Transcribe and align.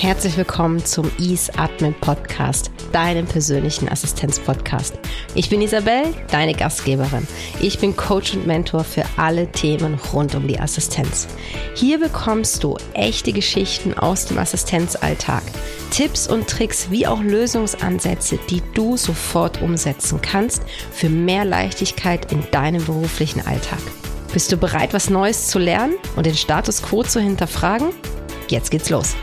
Herzlich 0.00 0.36
willkommen 0.36 0.84
zum 0.84 1.10
Ease 1.18 1.52
Admin 1.58 1.92
Podcast, 1.92 2.70
deinem 2.92 3.26
persönlichen 3.26 3.88
Assistenzpodcast. 3.88 4.96
Ich 5.34 5.50
bin 5.50 5.60
Isabel, 5.60 6.14
deine 6.30 6.54
Gastgeberin. 6.54 7.26
Ich 7.60 7.80
bin 7.80 7.96
Coach 7.96 8.34
und 8.34 8.46
Mentor 8.46 8.84
für 8.84 9.02
alle 9.16 9.50
Themen 9.50 9.98
rund 10.12 10.36
um 10.36 10.46
die 10.46 10.60
Assistenz. 10.60 11.26
Hier 11.74 11.98
bekommst 11.98 12.62
du 12.62 12.76
echte 12.94 13.32
Geschichten 13.32 13.92
aus 13.92 14.26
dem 14.26 14.38
Assistenzalltag, 14.38 15.42
Tipps 15.90 16.28
und 16.28 16.46
Tricks 16.46 16.92
wie 16.92 17.08
auch 17.08 17.20
Lösungsansätze, 17.20 18.38
die 18.48 18.62
du 18.74 18.96
sofort 18.96 19.60
umsetzen 19.62 20.22
kannst 20.22 20.62
für 20.92 21.08
mehr 21.08 21.44
Leichtigkeit 21.44 22.30
in 22.30 22.48
deinem 22.52 22.84
beruflichen 22.84 23.44
Alltag. 23.44 23.80
Bist 24.32 24.52
du 24.52 24.58
bereit, 24.58 24.94
was 24.94 25.10
Neues 25.10 25.48
zu 25.48 25.58
lernen 25.58 25.94
und 26.14 26.24
den 26.24 26.36
Status 26.36 26.84
quo 26.84 27.02
zu 27.02 27.18
hinterfragen? 27.18 27.88
Jetzt 28.46 28.70
geht's 28.70 28.90
los. 28.90 29.16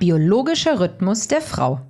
Biologischer 0.00 0.80
Rhythmus 0.80 1.28
der 1.28 1.42
Frau. 1.42 1.82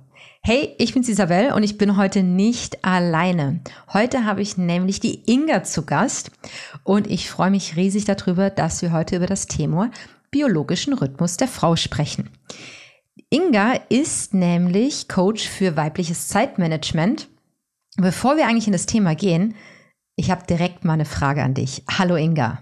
Hey, 0.43 0.75
ich 0.77 0.93
bin's 0.93 1.07
Isabel 1.07 1.53
und 1.53 1.63
ich 1.63 1.77
bin 1.77 1.95
heute 1.95 2.23
nicht 2.23 2.83
alleine. 2.83 3.61
Heute 3.93 4.25
habe 4.25 4.41
ich 4.41 4.57
nämlich 4.57 4.99
die 4.99 5.23
Inga 5.31 5.63
zu 5.63 5.85
Gast 5.85 6.29
und 6.83 7.09
ich 7.09 7.29
freue 7.29 7.51
mich 7.51 7.77
riesig 7.77 8.03
darüber, 8.03 8.49
dass 8.49 8.81
wir 8.81 8.91
heute 8.91 9.15
über 9.15 9.27
das 9.27 9.47
Thema 9.47 9.91
biologischen 10.29 10.93
Rhythmus 10.93 11.37
der 11.37 11.47
Frau 11.47 11.77
sprechen. 11.77 12.29
Inga 13.29 13.75
ist 13.87 14.33
nämlich 14.33 15.07
Coach 15.07 15.47
für 15.47 15.77
weibliches 15.77 16.27
Zeitmanagement. 16.27 17.29
Bevor 17.95 18.35
wir 18.35 18.45
eigentlich 18.45 18.67
in 18.67 18.73
das 18.73 18.87
Thema 18.87 19.15
gehen, 19.15 19.55
ich 20.17 20.31
habe 20.31 20.45
direkt 20.45 20.83
mal 20.83 20.93
eine 20.93 21.05
Frage 21.05 21.43
an 21.43 21.53
dich. 21.53 21.83
Hallo 21.89 22.17
Inga. 22.17 22.61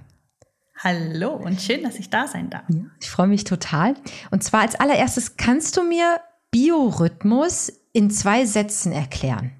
Hallo 0.81 1.33
und 1.33 1.61
schön, 1.61 1.83
dass 1.83 1.99
ich 1.99 2.09
da 2.09 2.25
sein 2.25 2.49
darf. 2.49 2.63
Ja, 2.69 2.85
ich 3.01 3.09
freue 3.09 3.27
mich 3.27 3.43
total. 3.43 3.95
Und 4.31 4.45
zwar 4.45 4.61
als 4.61 4.75
allererstes, 4.75 5.35
kannst 5.35 5.75
du 5.75 5.83
mir 5.83 6.21
Biorhythmus 6.51 7.69
in 7.91 8.09
zwei 8.09 8.45
Sätzen 8.45 8.93
erklären? 8.93 9.51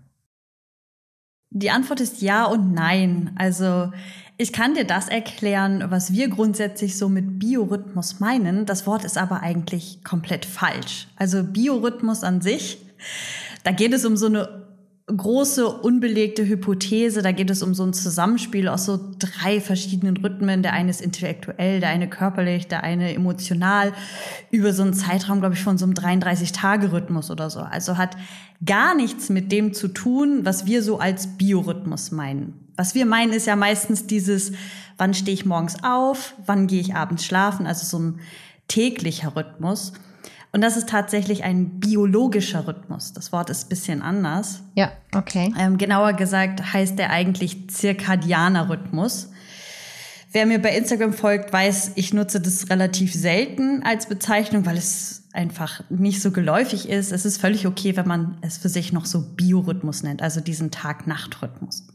Die 1.49 1.71
Antwort 1.71 1.99
ist 1.99 2.21
ja 2.21 2.45
und 2.45 2.73
nein. 2.73 3.35
Also 3.37 3.91
ich 4.37 4.53
kann 4.53 4.75
dir 4.75 4.85
das 4.85 5.09
erklären, 5.09 5.83
was 5.89 6.13
wir 6.13 6.29
grundsätzlich 6.29 6.97
so 6.97 7.09
mit 7.09 7.37
Biorhythmus 7.37 8.21
meinen. 8.21 8.65
Das 8.65 8.87
Wort 8.87 9.03
ist 9.03 9.17
aber 9.17 9.41
eigentlich 9.41 10.05
komplett 10.05 10.45
falsch. 10.45 11.09
Also 11.17 11.43
Biorhythmus 11.43 12.23
an 12.23 12.39
sich, 12.39 12.77
da 13.65 13.71
geht 13.73 13.91
es 13.91 14.05
um 14.05 14.15
so 14.15 14.27
eine 14.27 14.68
große 15.15 15.67
unbelegte 15.67 16.47
Hypothese. 16.47 17.21
Da 17.21 17.31
geht 17.31 17.49
es 17.49 17.63
um 17.63 17.73
so 17.73 17.83
ein 17.83 17.93
Zusammenspiel 17.93 18.67
aus 18.67 18.85
so 18.85 18.99
drei 19.19 19.59
verschiedenen 19.61 20.17
Rhythmen. 20.17 20.63
Der 20.63 20.73
eine 20.73 20.89
ist 20.89 21.01
intellektuell, 21.01 21.79
der 21.79 21.89
eine 21.89 22.09
körperlich, 22.09 22.67
der 22.67 22.83
eine 22.83 23.13
emotional. 23.13 23.93
Über 24.51 24.73
so 24.73 24.83
einen 24.83 24.93
Zeitraum, 24.93 25.39
glaube 25.39 25.55
ich, 25.55 25.63
von 25.63 25.77
so 25.77 25.85
einem 25.85 25.93
33-Tage-Rhythmus 25.93 27.31
oder 27.31 27.49
so. 27.49 27.59
Also 27.59 27.97
hat 27.97 28.15
gar 28.65 28.95
nichts 28.95 29.29
mit 29.29 29.51
dem 29.51 29.73
zu 29.73 29.87
tun, 29.87 30.41
was 30.43 30.65
wir 30.65 30.83
so 30.83 30.99
als 30.99 31.37
Biorhythmus 31.37 32.11
meinen. 32.11 32.53
Was 32.75 32.95
wir 32.95 33.05
meinen, 33.05 33.33
ist 33.33 33.47
ja 33.47 33.55
meistens 33.55 34.07
dieses, 34.07 34.53
wann 34.97 35.13
stehe 35.13 35.33
ich 35.33 35.45
morgens 35.45 35.83
auf, 35.83 36.35
wann 36.45 36.67
gehe 36.67 36.79
ich 36.79 36.95
abends 36.95 37.25
schlafen, 37.25 37.67
also 37.67 37.85
so 37.85 37.99
ein 37.99 38.19
täglicher 38.67 39.35
Rhythmus. 39.35 39.93
Und 40.51 40.61
das 40.61 40.77
ist 40.77 40.89
tatsächlich 40.89 41.43
ein 41.43 41.79
biologischer 41.79 42.67
Rhythmus. 42.67 43.13
Das 43.13 43.31
Wort 43.31 43.49
ist 43.49 43.65
ein 43.65 43.69
bisschen 43.69 44.01
anders. 44.01 44.63
Ja, 44.73 44.91
okay. 45.13 45.53
Ähm, 45.57 45.77
genauer 45.77 46.13
gesagt 46.13 46.73
heißt 46.73 46.97
der 46.97 47.11
eigentlich 47.11 47.69
zirkadianer 47.69 48.69
Rhythmus. 48.69 49.29
Wer 50.31 50.45
mir 50.45 50.59
bei 50.59 50.75
Instagram 50.75 51.13
folgt, 51.13 51.51
weiß, 51.51 51.93
ich 51.95 52.13
nutze 52.13 52.39
das 52.39 52.69
relativ 52.69 53.13
selten 53.13 53.83
als 53.83 54.07
Bezeichnung, 54.07 54.65
weil 54.65 54.77
es 54.77 55.23
einfach 55.33 55.83
nicht 55.89 56.21
so 56.21 56.31
geläufig 56.31 56.89
ist. 56.89 57.11
Es 57.11 57.25
ist 57.25 57.39
völlig 57.39 57.67
okay, 57.67 57.95
wenn 57.95 58.07
man 58.07 58.37
es 58.41 58.57
für 58.57 58.69
sich 58.69 58.93
noch 58.93 59.05
so 59.05 59.21
Biorhythmus 59.35 60.03
nennt, 60.03 60.21
also 60.21 60.39
diesen 60.39 60.71
Tag-Nacht-Rhythmus. 60.71 61.87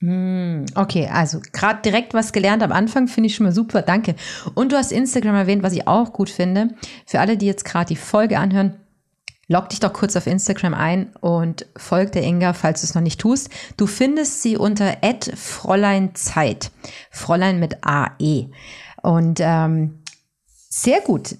Hm, 0.00 0.66
okay, 0.74 1.08
also 1.10 1.40
gerade 1.52 1.80
direkt 1.82 2.12
was 2.12 2.32
gelernt 2.32 2.62
am 2.62 2.72
Anfang, 2.72 3.08
finde 3.08 3.28
ich 3.28 3.34
schon 3.34 3.46
mal 3.46 3.52
super, 3.52 3.80
danke. 3.82 4.14
Und 4.54 4.72
du 4.72 4.76
hast 4.76 4.92
Instagram 4.92 5.34
erwähnt, 5.34 5.62
was 5.62 5.72
ich 5.72 5.88
auch 5.88 6.12
gut 6.12 6.28
finde. 6.28 6.74
Für 7.06 7.20
alle, 7.20 7.36
die 7.36 7.46
jetzt 7.46 7.64
gerade 7.64 7.88
die 7.88 7.96
Folge 7.96 8.38
anhören, 8.38 8.76
log 9.48 9.70
dich 9.70 9.80
doch 9.80 9.92
kurz 9.92 10.14
auf 10.16 10.26
Instagram 10.26 10.74
ein 10.74 11.14
und 11.20 11.66
folg 11.76 12.12
der 12.12 12.24
Inga, 12.24 12.52
falls 12.52 12.82
du 12.82 12.86
es 12.86 12.94
noch 12.94 13.02
nicht 13.02 13.20
tust. 13.20 13.48
Du 13.76 13.86
findest 13.86 14.42
sie 14.42 14.58
unter 14.58 14.98
Fräulein 15.34 16.14
Zeit. 16.14 16.70
Fräulein 17.10 17.58
mit 17.58 17.78
AE. 17.82 18.50
Und 19.02 19.38
ähm, 19.40 20.02
sehr 20.68 21.00
gut. 21.00 21.36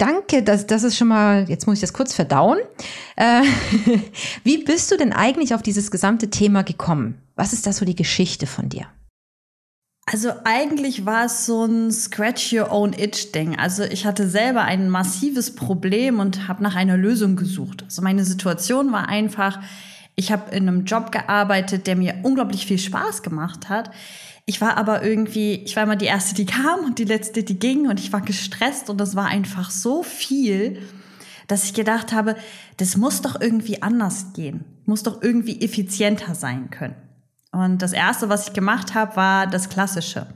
Danke, 0.00 0.42
das, 0.42 0.66
das 0.66 0.82
ist 0.82 0.96
schon 0.96 1.08
mal, 1.08 1.46
jetzt 1.50 1.66
muss 1.66 1.74
ich 1.74 1.80
das 1.82 1.92
kurz 1.92 2.14
verdauen. 2.14 2.56
Äh, 3.16 3.42
wie 4.44 4.64
bist 4.64 4.90
du 4.90 4.96
denn 4.96 5.12
eigentlich 5.12 5.54
auf 5.54 5.60
dieses 5.60 5.90
gesamte 5.90 6.30
Thema 6.30 6.62
gekommen? 6.62 7.20
Was 7.36 7.52
ist 7.52 7.66
da 7.66 7.72
so 7.74 7.84
die 7.84 7.94
Geschichte 7.94 8.46
von 8.46 8.70
dir? 8.70 8.86
Also 10.06 10.32
eigentlich 10.44 11.04
war 11.04 11.26
es 11.26 11.44
so 11.44 11.66
ein 11.66 11.92
Scratch 11.92 12.50
Your 12.50 12.72
Own 12.72 12.94
Itch 12.94 13.32
Ding. 13.32 13.58
Also 13.58 13.82
ich 13.82 14.06
hatte 14.06 14.26
selber 14.26 14.62
ein 14.62 14.88
massives 14.88 15.54
Problem 15.54 16.18
und 16.18 16.48
habe 16.48 16.62
nach 16.62 16.76
einer 16.76 16.96
Lösung 16.96 17.36
gesucht. 17.36 17.82
Also 17.82 18.00
meine 18.00 18.24
Situation 18.24 18.92
war 18.92 19.06
einfach, 19.06 19.60
ich 20.16 20.32
habe 20.32 20.56
in 20.56 20.66
einem 20.66 20.86
Job 20.86 21.12
gearbeitet, 21.12 21.86
der 21.86 21.96
mir 21.96 22.14
unglaublich 22.22 22.64
viel 22.64 22.78
Spaß 22.78 23.22
gemacht 23.22 23.68
hat. 23.68 23.90
Ich 24.50 24.60
war 24.60 24.76
aber 24.76 25.04
irgendwie, 25.04 25.62
ich 25.64 25.76
war 25.76 25.84
immer 25.84 25.94
die 25.94 26.06
erste, 26.06 26.34
die 26.34 26.44
kam 26.44 26.80
und 26.80 26.98
die 26.98 27.04
letzte, 27.04 27.44
die 27.44 27.56
ging 27.56 27.88
und 27.88 28.00
ich 28.00 28.12
war 28.12 28.20
gestresst 28.20 28.90
und 28.90 28.98
das 28.98 29.14
war 29.14 29.26
einfach 29.28 29.70
so 29.70 30.02
viel, 30.02 30.82
dass 31.46 31.62
ich 31.62 31.72
gedacht 31.72 32.12
habe, 32.12 32.34
das 32.76 32.96
muss 32.96 33.22
doch 33.22 33.40
irgendwie 33.40 33.80
anders 33.80 34.32
gehen, 34.32 34.64
muss 34.86 35.04
doch 35.04 35.22
irgendwie 35.22 35.60
effizienter 35.60 36.34
sein 36.34 36.68
können. 36.70 36.96
Und 37.52 37.80
das 37.80 37.92
erste, 37.92 38.28
was 38.28 38.48
ich 38.48 38.52
gemacht 38.52 38.92
habe, 38.92 39.14
war 39.14 39.46
das 39.46 39.68
Klassische. 39.68 40.26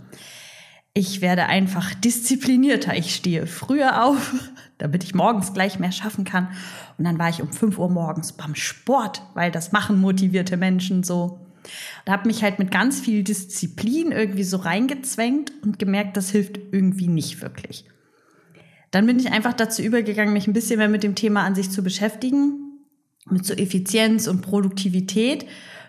Ich 0.93 1.21
werde 1.21 1.47
einfach 1.47 1.93
disziplinierter. 1.95 2.95
Ich 2.97 3.17
stehe 3.17 3.49
früher 3.49 4.05
auf, 4.05 4.33
damit 4.79 5.03
ich 5.03 5.17
morgens 5.17 5.55
gleich 5.55 5.81
mehr 5.81 5.91
schaffen 5.91 6.25
kann. 6.25 6.51
Und 6.99 7.05
dann 7.05 7.19
war 7.19 7.31
ich 7.31 7.43
um 7.43 7.51
5 7.51 7.81
Uhr 7.81 7.91
morgens 7.91 8.33
beim 8.33 8.55
Sport, 8.55 9.23
weil 9.35 9.51
das 9.51 9.73
machen 9.73 10.01
motivierte 10.01 10.57
Menschen 10.57 11.03
so. 11.03 11.44
Da 12.05 12.13
habe 12.13 12.27
mich 12.27 12.43
halt 12.43 12.59
mit 12.59 12.71
ganz 12.71 13.01
viel 13.01 13.23
Disziplin 13.23 14.13
irgendwie 14.13 14.45
so 14.45 14.59
reingezwängt 14.59 15.53
und 15.63 15.79
gemerkt, 15.79 16.17
das 16.17 16.31
hilft 16.31 16.59
irgendwie 16.73 17.09
nicht 17.09 17.43
wirklich. 17.43 17.85
Dann 18.91 19.07
bin 19.07 19.19
ich 19.19 19.33
einfach 19.33 19.55
dazu 19.55 19.83
übergegangen, 19.83 20.33
mich 20.33 20.47
ein 20.47 20.53
bisschen 20.53 20.79
mehr 20.79 20.89
mit 20.89 21.03
dem 21.03 21.17
Thema 21.17 21.43
an 21.43 21.57
sich 21.57 21.71
zu 21.71 21.83
beschäftigen, 21.83 22.79
mit 23.29 23.45
so 23.45 23.53
Effizienz 23.55 24.29
und 24.29 24.41
Produktivität. 24.41 25.47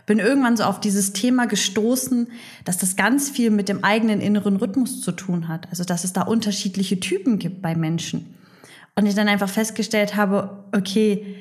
Bin 0.07 0.19
irgendwann 0.19 0.57
so 0.57 0.63
auf 0.63 0.79
dieses 0.79 1.13
Thema 1.13 1.45
gestoßen, 1.45 2.29
dass 2.63 2.77
das 2.77 2.95
ganz 2.95 3.29
viel 3.29 3.51
mit 3.51 3.69
dem 3.69 3.83
eigenen 3.83 4.21
inneren 4.21 4.55
Rhythmus 4.55 5.01
zu 5.01 5.11
tun 5.11 5.47
hat. 5.47 5.67
Also, 5.69 5.83
dass 5.83 6.03
es 6.03 6.13
da 6.13 6.21
unterschiedliche 6.21 6.99
Typen 6.99 7.37
gibt 7.37 7.61
bei 7.61 7.75
Menschen. 7.75 8.35
Und 8.95 9.05
ich 9.05 9.13
dann 9.13 9.27
einfach 9.27 9.49
festgestellt 9.49 10.15
habe, 10.15 10.63
okay, 10.71 11.35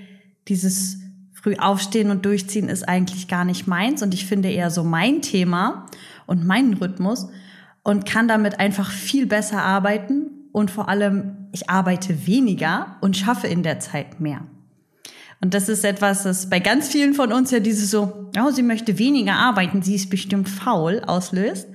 dieses 0.49 0.99
früh 1.45 1.57
aufstehen 1.59 2.11
und 2.11 2.25
durchziehen 2.25 2.71
ist 2.71 2.89
eigentlich 2.89 3.29
gar 3.29 3.45
nicht 3.45 3.67
meins 3.67 4.03
und 4.03 4.15
ich 4.15 4.25
finde 4.25 4.51
eher 4.51 4.71
so 4.71 4.83
mein 4.83 5.21
Thema 5.21 5.85
und 6.25 6.47
meinen 6.47 6.73
Rhythmus 6.73 7.29
und 7.83 8.07
kann 8.07 8.29
damit 8.29 8.61
einfach 8.61 8.91
viel 8.91 9.27
besser 9.27 9.63
arbeiten 9.63 10.31
und 10.53 10.71
vor 10.71 10.89
allem 10.89 11.49
ich 11.53 11.69
arbeite 11.69 12.27
weniger 12.27 12.97
und 13.03 13.19
schaffe 13.19 13.47
in 13.47 13.63
der 13.63 13.79
Zeit 13.79 14.21
mehr. 14.21 14.41
Und 15.43 15.53
das 15.53 15.69
ist 15.69 15.85
etwas, 15.85 16.23
das 16.23 16.49
bei 16.49 16.61
ganz 16.61 16.89
vielen 16.89 17.13
von 17.13 17.31
uns 17.31 17.51
ja 17.51 17.61
dieses 17.61 17.91
so, 17.91 18.31
oh, 18.39 18.51
sie 18.51 18.63
möchte 18.63 18.99
weniger 18.99 19.35
arbeiten, 19.35 19.83
sie 19.83 19.97
ist 19.97 20.09
bestimmt 20.09 20.49
faul 20.49 21.03
auslöst. 21.07 21.69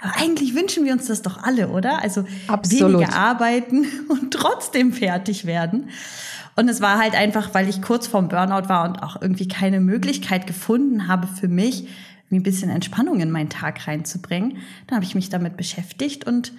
Aber 0.00 0.12
eigentlich 0.22 0.54
wünschen 0.54 0.84
wir 0.84 0.92
uns 0.92 1.06
das 1.06 1.22
doch 1.22 1.42
alle, 1.42 1.70
oder? 1.70 2.00
Also 2.00 2.24
Absolut. 2.46 3.00
weniger 3.00 3.16
arbeiten 3.16 3.86
und 4.08 4.32
trotzdem 4.32 4.92
fertig 4.92 5.46
werden. 5.46 5.88
Und 6.56 6.68
es 6.70 6.80
war 6.80 6.98
halt 6.98 7.14
einfach, 7.14 7.52
weil 7.52 7.68
ich 7.68 7.82
kurz 7.82 8.06
vorm 8.06 8.28
Burnout 8.28 8.68
war 8.68 8.88
und 8.88 9.02
auch 9.02 9.20
irgendwie 9.20 9.46
keine 9.46 9.78
Möglichkeit 9.78 10.46
gefunden 10.46 11.06
habe 11.06 11.26
für 11.26 11.48
mich, 11.48 11.86
ein 12.32 12.42
bisschen 12.42 12.70
Entspannung 12.70 13.20
in 13.20 13.30
meinen 13.30 13.50
Tag 13.50 13.86
reinzubringen. 13.86 14.58
Dann 14.86 14.96
habe 14.96 15.04
ich 15.04 15.14
mich 15.14 15.28
damit 15.28 15.56
beschäftigt 15.56 16.26
und 16.26 16.52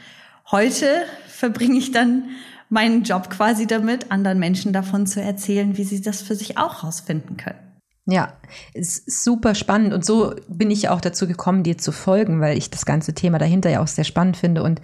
heute 0.52 0.86
verbringe 1.28 1.78
ich 1.78 1.92
dann 1.92 2.30
meinen 2.70 3.04
Job 3.04 3.30
quasi 3.30 3.66
damit, 3.66 4.12
anderen 4.12 4.40
Menschen 4.40 4.72
davon 4.72 5.08
zu 5.08 5.22
erzählen, 5.22 5.78
wie 5.78 5.84
sie 5.84 6.02
das 6.02 6.22
für 6.22 6.36
sich 6.36 6.58
auch 6.58 6.84
rausfinden 6.84 7.38
können. 7.38 7.60
Ja, 8.06 8.34
ist 8.74 9.24
super 9.24 9.54
spannend 9.56 9.94
und 9.94 10.06
so 10.06 10.34
bin 10.48 10.72
ich 10.72 10.88
auch 10.88 11.02
dazu 11.02 11.28
gekommen, 11.28 11.64
dir 11.64 11.78
zu 11.78 11.92
folgen, 11.92 12.40
weil 12.40 12.58
ich 12.58 12.70
das 12.70 12.86
ganze 12.86 13.14
Thema 13.14 13.38
dahinter 13.38 13.70
ja 13.70 13.82
auch 13.82 13.88
sehr 13.88 14.06
spannend 14.06 14.38
finde. 14.38 14.64
Und 14.64 14.82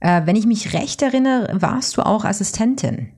äh, 0.00 0.22
wenn 0.24 0.34
ich 0.34 0.46
mich 0.46 0.72
recht 0.72 1.02
erinnere, 1.02 1.48
warst 1.60 1.96
du 1.96 2.02
auch 2.02 2.24
Assistentin. 2.24 3.12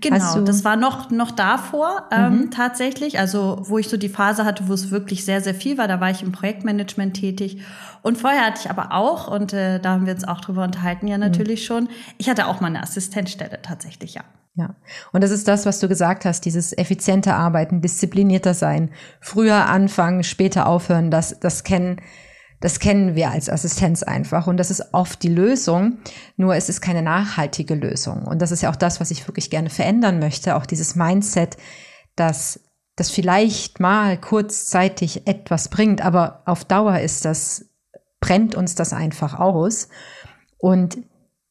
Genau, 0.00 0.40
das 0.40 0.64
war 0.64 0.76
noch, 0.76 1.10
noch 1.10 1.30
davor 1.30 2.08
ähm, 2.10 2.32
mhm. 2.32 2.50
tatsächlich. 2.50 3.18
Also 3.18 3.58
wo 3.62 3.78
ich 3.78 3.88
so 3.88 3.96
die 3.96 4.08
Phase 4.08 4.44
hatte, 4.44 4.68
wo 4.68 4.72
es 4.72 4.90
wirklich 4.90 5.24
sehr, 5.24 5.40
sehr 5.40 5.54
viel 5.54 5.78
war, 5.78 5.88
da 5.88 6.00
war 6.00 6.10
ich 6.10 6.22
im 6.22 6.32
Projektmanagement 6.32 7.14
tätig. 7.14 7.62
Und 8.02 8.18
vorher 8.18 8.46
hatte 8.46 8.60
ich 8.64 8.70
aber 8.70 8.92
auch, 8.92 9.28
und 9.28 9.52
äh, 9.52 9.80
da 9.80 9.90
haben 9.90 10.06
wir 10.06 10.14
uns 10.14 10.24
auch 10.24 10.40
drüber 10.40 10.64
unterhalten, 10.64 11.08
ja 11.08 11.18
natürlich 11.18 11.62
mhm. 11.62 11.66
schon, 11.66 11.88
ich 12.18 12.28
hatte 12.28 12.46
auch 12.46 12.60
mal 12.60 12.68
eine 12.68 12.82
Assistenzstelle 12.82 13.60
tatsächlich, 13.62 14.14
ja. 14.14 14.22
Ja, 14.58 14.74
und 15.12 15.22
das 15.22 15.32
ist 15.32 15.48
das, 15.48 15.66
was 15.66 15.80
du 15.80 15.88
gesagt 15.88 16.24
hast, 16.24 16.46
dieses 16.46 16.72
effiziente 16.76 17.34
Arbeiten, 17.34 17.82
disziplinierter 17.82 18.54
sein, 18.54 18.90
früher 19.20 19.66
anfangen, 19.66 20.24
später 20.24 20.66
aufhören, 20.66 21.10
das, 21.10 21.38
das 21.40 21.62
kennen 21.62 22.00
das 22.60 22.78
kennen 22.80 23.14
wir 23.14 23.30
als 23.30 23.50
Assistenz 23.50 24.02
einfach 24.02 24.46
und 24.46 24.56
das 24.56 24.70
ist 24.70 24.94
oft 24.94 25.22
die 25.22 25.28
Lösung, 25.28 25.98
nur 26.36 26.54
es 26.56 26.68
ist 26.68 26.80
keine 26.80 27.02
nachhaltige 27.02 27.74
Lösung. 27.74 28.22
Und 28.22 28.40
das 28.40 28.50
ist 28.50 28.62
ja 28.62 28.70
auch 28.70 28.76
das, 28.76 29.00
was 29.00 29.10
ich 29.10 29.28
wirklich 29.28 29.50
gerne 29.50 29.70
verändern 29.70 30.18
möchte, 30.18 30.56
auch 30.56 30.66
dieses 30.66 30.96
Mindset, 30.96 31.56
dass 32.16 32.60
das 32.96 33.10
vielleicht 33.10 33.78
mal 33.78 34.18
kurzzeitig 34.18 35.26
etwas 35.26 35.68
bringt, 35.68 36.00
aber 36.00 36.42
auf 36.46 36.64
Dauer 36.64 36.98
ist 37.00 37.26
das, 37.26 37.66
brennt 38.20 38.54
uns 38.54 38.74
das 38.74 38.94
einfach 38.94 39.38
aus. 39.38 39.88
Und 40.58 40.98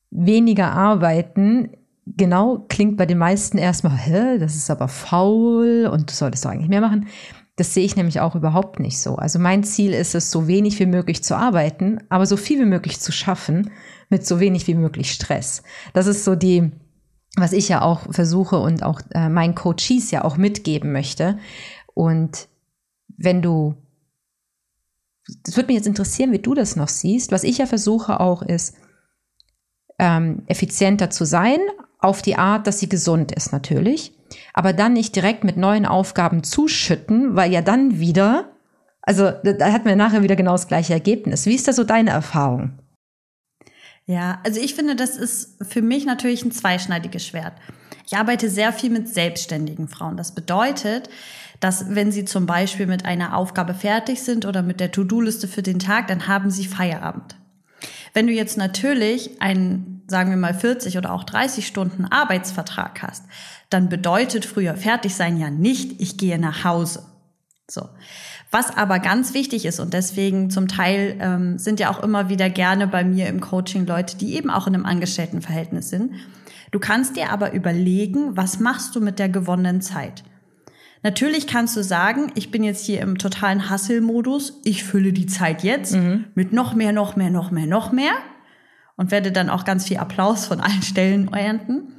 weniger 0.10 0.72
arbeiten, 0.72 1.69
genau, 2.06 2.66
klingt 2.68 2.98
bei 2.98 3.06
den 3.06 3.19
meisten 3.19 3.60
erstmal, 3.60 3.96
hä, 3.96 4.40
das 4.40 4.56
ist 4.56 4.72
aber 4.72 4.88
faul 4.88 5.88
und 5.92 6.10
du 6.10 6.13
solltest 6.16 6.46
doch 6.46 6.50
eigentlich 6.50 6.69
mehr 6.69 6.81
machen. 6.81 7.07
Das 7.57 7.74
sehe 7.74 7.86
ich 7.86 7.96
nämlich 7.96 8.19
auch 8.19 8.36
überhaupt 8.36 8.80
nicht 8.80 9.00
so. 9.00 9.16
Also 9.16 9.40
mein 9.40 9.63
Ziel 9.63 9.94
ist 9.94 10.13
es, 10.13 10.30
so 10.30 10.48
wenig 10.48 10.78
wie 10.80 10.86
möglich 10.86 11.24
zu 11.24 11.38
arbeiten, 11.38 12.00
aber 12.10 12.25
so 12.25 12.36
viel 12.36 12.60
wie 12.60 12.69
möglich 12.69 13.00
zu 13.00 13.12
schaffen 13.12 13.72
mit 14.10 14.28
so 14.28 14.40
wenig 14.40 14.68
wie 14.68 14.75
möglich 14.75 15.12
Stress. 15.12 15.63
Das 15.94 16.07
ist 16.07 16.25
so 16.25 16.36
die, 16.36 16.72
was 17.38 17.54
ich 17.54 17.69
ja 17.69 17.81
auch 17.81 18.13
versuche 18.13 18.60
und 18.60 18.84
auch 18.84 19.02
äh, 19.12 19.30
meinen 19.30 19.56
Coaches 19.56 20.12
ja 20.12 20.25
auch 20.25 20.36
mitgeben 20.36 20.92
möchte. 20.92 21.38
Und 21.94 22.50
wenn 23.18 23.42
du, 23.42 23.75
das 25.44 25.56
würde 25.56 25.68
mich 25.68 25.78
jetzt 25.78 25.88
interessieren, 25.88 26.34
wie 26.34 26.40
du 26.40 26.54
das 26.54 26.75
noch 26.75 26.90
siehst. 26.90 27.31
Was 27.31 27.46
ich 27.46 27.60
ja 27.60 27.66
versuche 27.66 28.19
auch 28.19 28.42
ist, 28.42 28.75
ähm, 29.98 30.44
effizienter 30.48 31.10
zu 31.10 31.25
sein, 31.25 31.60
auf 32.00 32.22
die 32.22 32.36
Art, 32.36 32.68
dass 32.68 32.80
sie 32.80 32.90
gesund 32.90 33.31
ist 33.31 33.54
natürlich 33.54 34.12
aber 34.57 34.72
dann 34.72 34.94
nicht 34.94 35.13
direkt 35.18 35.44
mit 35.44 35.57
neuen 35.57 35.86
Aufgaben 35.86 36.42
zuschütten, 36.42 37.36
weil 37.36 37.52
ja 37.52 37.62
dann 37.62 38.00
wieder, 38.00 38.54
also 39.02 39.30
da 39.44 39.74
hat 39.74 39.84
man 39.84 39.98
nachher 39.98 40.24
wieder 40.24 40.38
genau 40.38 40.54
das 40.54 40.69
gleiche 40.69 40.94
Ergebnis. 40.94 41.46
Wie 41.46 41.56
ist 41.56 41.68
da 41.68 41.74
so 41.74 41.84
deine 41.84 42.12
Erfahrung? 42.12 42.72
Ja, 44.06 44.40
also 44.46 44.62
ich 44.62 44.74
finde, 44.74 44.96
das 44.96 45.18
ist 45.18 45.57
für 45.62 45.81
mich 45.81 46.06
natürlich 46.06 46.46
ein 46.46 46.54
zweischneidiges 46.54 47.28
Schwert. 47.28 47.52
Ich 48.07 48.16
arbeite 48.16 48.50
sehr 48.50 48.72
viel 48.72 48.92
mit 48.92 49.10
selbstständigen 49.10 49.90
Frauen. 49.90 50.16
Das 50.16 50.34
bedeutet, 50.34 51.10
dass 51.60 51.94
wenn 51.94 52.13
sie 52.13 52.24
zum 52.24 52.46
Beispiel 52.46 52.88
mit 52.88 53.04
einer 53.04 53.36
Aufgabe 53.36 53.74
fertig 53.74 54.24
sind 54.24 54.46
oder 54.46 54.62
mit 54.62 54.80
der 54.80 54.92
To-Do-Liste 54.92 55.50
für 55.50 55.63
den 55.63 55.80
Tag, 55.80 56.07
dann 56.07 56.28
haben 56.28 56.50
sie 56.50 56.66
Feierabend. 56.66 57.36
Wenn 58.13 58.28
du 58.28 58.31
jetzt 58.31 58.57
natürlich 58.57 59.42
einen, 59.42 59.94
sagen 60.07 60.30
wir 60.30 60.38
mal 60.38 60.54
40 60.54 60.98
oder 60.98 61.12
auch 61.12 61.24
30 61.24 61.66
Stunden 61.66 62.06
Arbeitsvertrag 62.06 63.02
hast, 63.02 63.24
dann 63.69 63.90
bedeutet 63.90 64.46
früher 64.46 64.75
fertig 64.75 65.16
sein 65.16 65.38
ja 65.38 65.50
nicht, 65.50 66.02
ich 66.02 66.18
gehe 66.18 66.40
nach 66.40 66.63
Hause. 66.63 67.04
So. 67.69 67.90
Was 68.52 68.75
aber 68.75 69.00
ganz 69.00 69.34
wichtig 69.34 69.66
ist 69.66 69.80
und 69.80 69.94
deswegen 69.94 70.50
zum 70.50 70.68
Teil 70.68 71.18
ähm, 71.19 71.57
sind 71.57 71.80
ja 71.80 71.90
auch 71.90 72.02
immer 72.04 72.30
wieder 72.30 72.50
gerne 72.50 72.88
bei 72.88 73.04
mir 73.04 73.28
im 73.28 73.42
Coaching 73.42 73.86
Leute, 73.86 74.18
die 74.18 74.36
eben 74.36 74.50
auch 74.50 74.68
in 74.68 74.75
einem 74.75 74.86
Angestelltenverhältnis 74.86 75.90
sind. 75.90 76.13
Du 76.72 76.80
kannst 76.80 77.16
dir 77.16 77.31
aber 77.31 77.54
überlegen, 77.54 78.38
was 78.38 78.60
machst 78.60 78.96
du 78.96 79.02
mit 79.02 79.18
der 79.18 79.30
gewonnenen 79.30 79.81
Zeit? 79.81 80.24
Natürlich 81.02 81.48
kannst 81.48 81.75
du 81.75 81.84
sagen, 81.84 82.31
ich 82.36 82.50
bin 82.52 82.63
jetzt 82.63 82.86
hier 82.86 83.02
im 83.02 83.18
totalen 83.18 83.69
Hustle-Modus, 83.69 84.62
ich 84.63 84.84
fülle 84.84 85.13
die 85.13 85.28
Zeit 85.28 85.63
jetzt 85.63 85.94
mhm. 85.96 86.25
mit 86.34 86.54
noch 86.54 86.74
mehr, 86.74 86.94
noch 86.94 87.16
mehr, 87.16 87.30
noch 87.30 87.52
mehr, 87.52 87.68
noch 87.68 87.92
mehr 87.92 88.13
und 88.97 89.12
werde 89.12 89.31
dann 89.31 89.50
auch 89.50 89.65
ganz 89.65 89.88
viel 89.88 89.97
Applaus 89.97 90.45
von 90.45 90.62
allen 90.62 90.81
Stellen 90.83 91.31
ernten. 91.33 91.94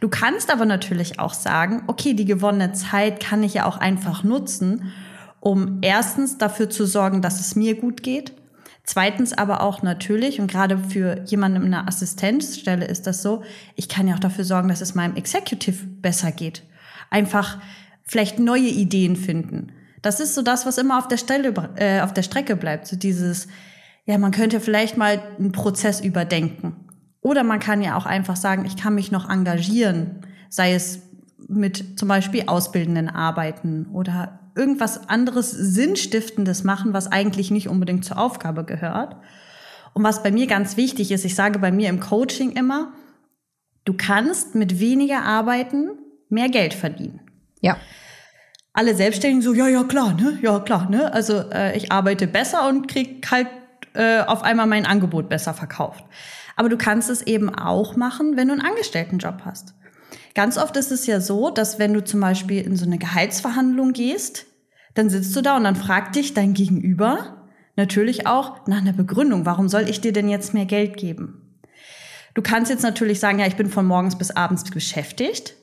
Du 0.00 0.08
kannst 0.08 0.52
aber 0.52 0.66
natürlich 0.66 1.18
auch 1.18 1.34
sagen, 1.34 1.82
okay, 1.86 2.14
die 2.14 2.26
gewonnene 2.26 2.72
Zeit 2.72 3.20
kann 3.20 3.42
ich 3.42 3.54
ja 3.54 3.64
auch 3.64 3.78
einfach 3.78 4.22
nutzen, 4.24 4.92
um 5.40 5.78
erstens 5.80 6.38
dafür 6.38 6.68
zu 6.68 6.86
sorgen, 6.86 7.22
dass 7.22 7.40
es 7.40 7.56
mir 7.56 7.76
gut 7.76 8.02
geht. 8.02 8.32
Zweitens 8.84 9.32
aber 9.32 9.62
auch 9.62 9.82
natürlich, 9.82 10.38
und 10.38 10.50
gerade 10.50 10.78
für 10.78 11.24
jemanden 11.24 11.62
in 11.64 11.74
einer 11.74 11.88
Assistenzstelle 11.88 12.84
ist 12.84 13.06
das 13.06 13.22
so, 13.22 13.42
ich 13.74 13.88
kann 13.88 14.06
ja 14.06 14.14
auch 14.14 14.20
dafür 14.20 14.44
sorgen, 14.44 14.68
dass 14.68 14.80
es 14.80 14.94
meinem 14.94 15.16
Executive 15.16 15.86
besser 15.86 16.30
geht. 16.30 16.62
Einfach 17.10 17.58
vielleicht 18.04 18.38
neue 18.38 18.68
Ideen 18.68 19.16
finden. 19.16 19.72
Das 20.02 20.20
ist 20.20 20.34
so 20.36 20.42
das, 20.42 20.66
was 20.66 20.78
immer 20.78 20.98
auf 20.98 21.08
der 21.08 21.16
Stelle, 21.16 21.52
äh, 21.76 22.00
auf 22.00 22.12
der 22.12 22.22
Strecke 22.22 22.54
bleibt. 22.54 22.86
So 22.86 22.96
dieses, 22.96 23.48
ja, 24.06 24.18
man 24.18 24.30
könnte 24.30 24.60
vielleicht 24.60 24.96
mal 24.96 25.20
einen 25.38 25.52
Prozess 25.52 26.00
überdenken. 26.00 26.76
Oder 27.20 27.42
man 27.42 27.58
kann 27.58 27.82
ja 27.82 27.96
auch 27.96 28.06
einfach 28.06 28.36
sagen, 28.36 28.64
ich 28.64 28.76
kann 28.76 28.94
mich 28.94 29.10
noch 29.10 29.28
engagieren, 29.28 30.20
sei 30.48 30.74
es 30.74 31.00
mit 31.48 31.98
zum 31.98 32.08
Beispiel 32.08 32.44
ausbildenden 32.46 33.08
Arbeiten 33.08 33.86
oder 33.92 34.38
irgendwas 34.54 35.08
anderes 35.08 35.50
Sinnstiftendes 35.50 36.64
machen, 36.64 36.92
was 36.92 37.10
eigentlich 37.10 37.50
nicht 37.50 37.68
unbedingt 37.68 38.04
zur 38.04 38.18
Aufgabe 38.18 38.64
gehört. 38.64 39.16
Und 39.92 40.04
was 40.04 40.22
bei 40.22 40.30
mir 40.30 40.46
ganz 40.46 40.76
wichtig 40.76 41.10
ist, 41.10 41.24
ich 41.24 41.34
sage 41.34 41.58
bei 41.58 41.72
mir 41.72 41.88
im 41.88 42.00
Coaching 42.00 42.52
immer, 42.52 42.92
du 43.84 43.94
kannst 43.94 44.54
mit 44.54 44.78
weniger 44.78 45.22
Arbeiten 45.22 45.90
mehr 46.28 46.48
Geld 46.48 46.74
verdienen. 46.74 47.20
Ja. 47.60 47.76
Alle 48.72 48.94
Selbstständigen 48.94 49.42
so, 49.42 49.52
ja, 49.52 49.68
ja, 49.68 49.84
klar, 49.84 50.14
ne, 50.14 50.38
ja, 50.42 50.60
klar, 50.60 50.90
ne. 50.90 51.12
Also 51.12 51.50
äh, 51.50 51.76
ich 51.76 51.90
arbeite 51.92 52.26
besser 52.26 52.68
und 52.68 52.88
krieg 52.88 53.26
halt 53.30 53.48
äh, 53.96 54.20
auf 54.26 54.42
einmal 54.42 54.66
mein 54.66 54.86
Angebot 54.86 55.28
besser 55.28 55.54
verkauft. 55.54 56.04
Aber 56.56 56.68
du 56.68 56.76
kannst 56.76 57.10
es 57.10 57.22
eben 57.22 57.54
auch 57.54 57.96
machen, 57.96 58.36
wenn 58.36 58.48
du 58.48 58.54
einen 58.54 58.62
Angestelltenjob 58.62 59.42
hast. 59.44 59.74
Ganz 60.34 60.58
oft 60.58 60.76
ist 60.76 60.92
es 60.92 61.06
ja 61.06 61.20
so, 61.20 61.50
dass 61.50 61.78
wenn 61.78 61.94
du 61.94 62.04
zum 62.04 62.20
Beispiel 62.20 62.62
in 62.62 62.76
so 62.76 62.86
eine 62.86 62.98
Gehaltsverhandlung 62.98 63.92
gehst, 63.92 64.46
dann 64.94 65.10
sitzt 65.10 65.34
du 65.36 65.42
da 65.42 65.56
und 65.56 65.64
dann 65.64 65.76
fragt 65.76 66.16
dich 66.16 66.34
dein 66.34 66.54
Gegenüber 66.54 67.46
natürlich 67.76 68.26
auch 68.26 68.66
nach 68.66 68.80
einer 68.80 68.92
Begründung. 68.92 69.44
Warum 69.44 69.68
soll 69.68 69.88
ich 69.88 70.00
dir 70.00 70.12
denn 70.12 70.28
jetzt 70.28 70.54
mehr 70.54 70.64
Geld 70.64 70.96
geben? 70.96 71.60
Du 72.34 72.42
kannst 72.42 72.70
jetzt 72.70 72.82
natürlich 72.82 73.20
sagen, 73.20 73.38
ja, 73.38 73.46
ich 73.46 73.56
bin 73.56 73.68
von 73.68 73.86
morgens 73.86 74.16
bis 74.16 74.30
abends 74.30 74.64
beschäftigt 74.64 75.54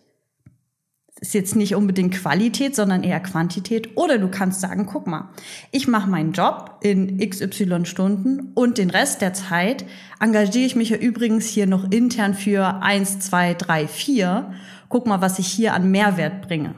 ist 1.24 1.34
jetzt 1.34 1.56
nicht 1.56 1.74
unbedingt 1.74 2.14
Qualität, 2.14 2.76
sondern 2.76 3.02
eher 3.02 3.22
Quantität. 3.22 3.96
Oder 3.96 4.18
du 4.18 4.28
kannst 4.28 4.60
sagen, 4.60 4.86
guck 4.86 5.08
mal, 5.08 5.30
ich 5.72 5.88
mache 5.88 6.10
meinen 6.10 6.34
Job 6.34 6.80
in 6.82 7.18
XY 7.18 7.86
Stunden 7.86 8.52
und 8.56 8.78
den 8.78 8.90
Rest 8.90 9.22
der 9.22 9.34
Zeit 9.34 9.86
engagiere 10.20 10.66
ich 10.66 10.76
mich 10.76 10.90
ja 10.90 10.98
übrigens 10.98 11.48
hier 11.48 11.66
noch 11.66 11.90
intern 11.90 12.34
für 12.34 12.82
eins, 12.82 13.20
zwei, 13.20 13.54
drei, 13.54 13.88
vier. 13.88 14.52
Guck 14.90 15.08
mal, 15.08 15.22
was 15.22 15.40
ich 15.40 15.48
hier 15.48 15.74
an 15.74 15.90
Mehrwert 15.92 16.42
bringe. 16.42 16.76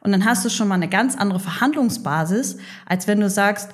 Und 0.00 0.12
dann 0.12 0.26
hast 0.26 0.44
du 0.44 0.50
schon 0.50 0.68
mal 0.68 0.74
eine 0.74 0.90
ganz 0.90 1.16
andere 1.16 1.40
Verhandlungsbasis, 1.40 2.58
als 2.84 3.08
wenn 3.08 3.18
du 3.18 3.30
sagst, 3.30 3.70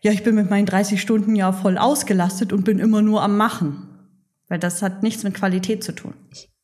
ja, 0.00 0.10
ich 0.10 0.22
bin 0.22 0.36
mit 0.36 0.48
meinen 0.48 0.64
30 0.64 1.02
Stunden 1.02 1.36
ja 1.36 1.52
voll 1.52 1.76
ausgelastet 1.76 2.54
und 2.54 2.64
bin 2.64 2.78
immer 2.78 3.02
nur 3.02 3.22
am 3.22 3.36
Machen. 3.36 3.87
Weil 4.48 4.58
das 4.58 4.82
hat 4.82 5.02
nichts 5.02 5.24
mit 5.24 5.34
Qualität 5.34 5.84
zu 5.84 5.92
tun. 5.92 6.14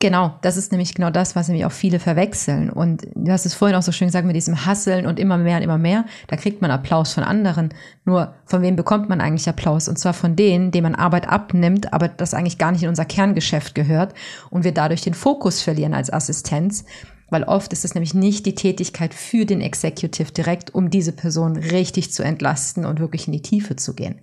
Genau, 0.00 0.38
das 0.42 0.58
ist 0.58 0.70
nämlich 0.70 0.94
genau 0.94 1.08
das, 1.08 1.34
was 1.34 1.48
nämlich 1.48 1.64
auch 1.64 1.72
viele 1.72 1.98
verwechseln. 1.98 2.68
Und 2.68 3.06
du 3.14 3.32
hast 3.32 3.46
es 3.46 3.54
vorhin 3.54 3.76
auch 3.76 3.82
so 3.82 3.92
schön 3.92 4.08
gesagt 4.08 4.26
mit 4.26 4.36
diesem 4.36 4.66
Hasseln 4.66 5.06
und 5.06 5.18
immer 5.18 5.38
mehr 5.38 5.56
und 5.56 5.62
immer 5.62 5.78
mehr. 5.78 6.04
Da 6.26 6.36
kriegt 6.36 6.60
man 6.60 6.70
Applaus 6.70 7.14
von 7.14 7.24
anderen. 7.24 7.72
Nur 8.04 8.34
von 8.44 8.60
wem 8.60 8.76
bekommt 8.76 9.08
man 9.08 9.20
eigentlich 9.20 9.48
Applaus? 9.48 9.88
Und 9.88 9.98
zwar 9.98 10.12
von 10.12 10.36
denen, 10.36 10.72
denen 10.72 10.82
man 10.82 10.94
Arbeit 10.94 11.28
abnimmt, 11.28 11.92
aber 11.92 12.08
das 12.08 12.34
eigentlich 12.34 12.58
gar 12.58 12.72
nicht 12.72 12.82
in 12.82 12.90
unser 12.90 13.06
Kerngeschäft 13.06 13.74
gehört 13.74 14.14
und 14.50 14.64
wir 14.64 14.72
dadurch 14.72 15.00
den 15.00 15.14
Fokus 15.14 15.62
verlieren 15.62 15.94
als 15.94 16.12
Assistenz. 16.12 16.84
Weil 17.30 17.44
oft 17.44 17.72
ist 17.72 17.86
es 17.86 17.94
nämlich 17.94 18.12
nicht 18.12 18.44
die 18.44 18.54
Tätigkeit 18.54 19.14
für 19.14 19.46
den 19.46 19.62
Executive 19.62 20.32
direkt, 20.32 20.74
um 20.74 20.90
diese 20.90 21.12
Person 21.12 21.56
richtig 21.56 22.12
zu 22.12 22.22
entlasten 22.22 22.84
und 22.84 23.00
wirklich 23.00 23.26
in 23.26 23.32
die 23.32 23.42
Tiefe 23.42 23.76
zu 23.76 23.94
gehen. 23.94 24.20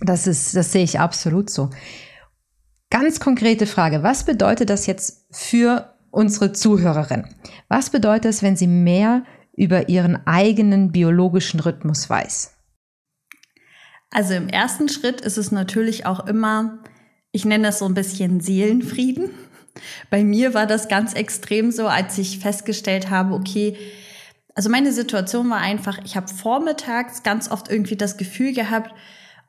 Das 0.00 0.26
ist, 0.26 0.56
das 0.56 0.72
sehe 0.72 0.82
ich 0.82 0.98
absolut 0.98 1.50
so. 1.50 1.68
Ganz 2.92 3.20
konkrete 3.20 3.66
Frage. 3.66 4.02
Was 4.02 4.24
bedeutet 4.24 4.68
das 4.68 4.84
jetzt 4.84 5.24
für 5.30 5.94
unsere 6.10 6.52
Zuhörerin? 6.52 7.24
Was 7.68 7.88
bedeutet 7.88 8.26
es, 8.26 8.42
wenn 8.42 8.54
sie 8.54 8.66
mehr 8.66 9.24
über 9.56 9.88
ihren 9.88 10.26
eigenen 10.26 10.92
biologischen 10.92 11.60
Rhythmus 11.60 12.10
weiß? 12.10 12.52
Also 14.10 14.34
im 14.34 14.46
ersten 14.46 14.90
Schritt 14.90 15.22
ist 15.22 15.38
es 15.38 15.50
natürlich 15.50 16.04
auch 16.04 16.26
immer, 16.26 16.80
ich 17.30 17.46
nenne 17.46 17.68
das 17.68 17.78
so 17.78 17.86
ein 17.86 17.94
bisschen 17.94 18.40
Seelenfrieden. 18.40 19.30
Bei 20.10 20.22
mir 20.22 20.52
war 20.52 20.66
das 20.66 20.88
ganz 20.88 21.14
extrem 21.14 21.72
so, 21.72 21.86
als 21.86 22.18
ich 22.18 22.40
festgestellt 22.40 23.08
habe, 23.08 23.32
okay, 23.32 23.74
also 24.54 24.68
meine 24.68 24.92
Situation 24.92 25.48
war 25.48 25.62
einfach, 25.62 25.98
ich 26.04 26.14
habe 26.14 26.28
vormittags 26.28 27.22
ganz 27.22 27.50
oft 27.50 27.70
irgendwie 27.70 27.96
das 27.96 28.18
Gefühl 28.18 28.52
gehabt, 28.52 28.92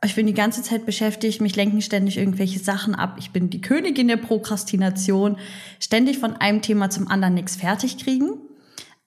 ich 0.04 0.16
bin 0.16 0.28
die 0.28 0.34
ganze 0.34 0.62
Zeit 0.62 0.86
beschäftigt, 0.86 1.42
mich 1.42 1.56
lenken 1.56 1.82
ständig 1.82 2.18
irgendwelche 2.18 2.60
Sachen 2.60 2.96
ab. 2.96 3.16
Ich 3.20 3.32
bin 3.32 3.50
die 3.50 3.62
Königin 3.62 4.08
der 4.08 4.18
Prokrastination, 4.18 5.38
ständig 5.80 6.20
von 6.20 6.36
einem 6.36 6.62
Thema 6.62 6.90
zum 6.90 7.08
anderen 7.08 7.36
nichts 7.36 7.56
fertig 7.56 7.98
kriegen. 7.98 8.32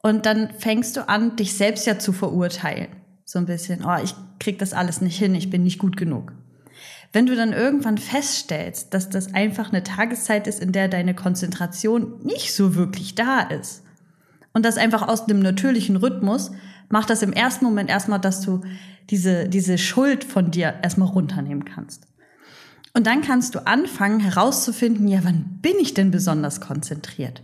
Und 0.03 0.25
dann 0.25 0.51
fängst 0.59 0.97
du 0.97 1.09
an, 1.09 1.37
dich 1.37 1.55
selbst 1.55 1.87
ja 1.87 1.99
zu 1.99 2.13
verurteilen. 2.13 2.89
So 3.25 3.39
ein 3.39 3.47
bisschen, 3.47 3.85
oh, 3.85 3.97
ich 4.03 4.15
krieg 4.39 4.59
das 4.59 4.73
alles 4.73 5.01
nicht 5.01 5.19
hin, 5.19 5.35
ich 5.35 5.51
bin 5.51 5.65
nicht 5.65 5.79
gut 5.79 5.97
genug. 5.97 6.33
Wenn 7.13 7.27
du 7.27 7.35
dann 7.35 7.53
irgendwann 7.53 7.99
feststellst, 7.99 8.95
dass 8.95 9.11
das 9.11 9.35
einfach 9.35 9.73
eine 9.73 9.83
Tageszeit 9.83 10.47
ist, 10.47 10.61
in 10.61 10.73
der 10.73 10.89
deine 10.89 11.15
Konzentration 11.15 12.21
nicht 12.23 12.55
so 12.55 12.75
wirklich 12.75 13.15
da 13.15 13.41
ist 13.41 13.83
und 14.53 14.65
das 14.65 14.77
einfach 14.77 15.07
aus 15.07 15.23
einem 15.23 15.41
natürlichen 15.41 15.97
Rhythmus, 15.97 16.53
macht 16.89 17.11
das 17.11 17.23
im 17.23 17.33
ersten 17.33 17.65
Moment 17.65 17.91
erstmal, 17.91 18.21
dass 18.21 18.41
du 18.41 18.63
diese, 19.11 19.49
diese 19.49 19.79
Schuld 19.79 20.25
von 20.25 20.51
dir 20.51 20.75
erstmal 20.83 21.09
runternehmen 21.09 21.65
kannst. 21.65 22.07
Und 22.95 23.07
dann 23.07 23.21
kannst 23.21 23.55
du 23.55 23.67
anfangen 23.67 24.21
herauszufinden, 24.21 25.07
ja, 25.07 25.21
wann 25.23 25.59
bin 25.61 25.75
ich 25.79 25.95
denn 25.95 26.11
besonders 26.11 26.61
konzentriert? 26.61 27.43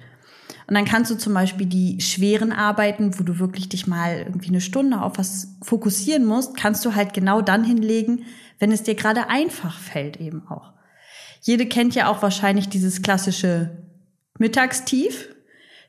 Und 0.66 0.74
dann 0.74 0.86
kannst 0.86 1.10
du 1.10 1.18
zum 1.18 1.34
Beispiel 1.34 1.66
die 1.66 2.00
schweren 2.00 2.52
Arbeiten, 2.52 3.18
wo 3.18 3.22
du 3.22 3.38
wirklich 3.38 3.68
dich 3.68 3.86
mal 3.86 4.20
irgendwie 4.20 4.48
eine 4.48 4.62
Stunde 4.62 5.02
auf 5.02 5.18
was 5.18 5.56
fokussieren 5.60 6.24
musst, 6.24 6.56
kannst 6.56 6.84
du 6.86 6.94
halt 6.94 7.12
genau 7.12 7.42
dann 7.42 7.64
hinlegen, 7.64 8.24
wenn 8.58 8.72
es 8.72 8.82
dir 8.82 8.94
gerade 8.94 9.28
einfach 9.28 9.78
fällt 9.78 10.18
eben 10.18 10.46
auch. 10.48 10.72
Jede 11.42 11.66
kennt 11.66 11.94
ja 11.94 12.08
auch 12.08 12.22
wahrscheinlich 12.22 12.68
dieses 12.68 13.02
klassische 13.02 13.82
Mittagstief. 14.38 15.28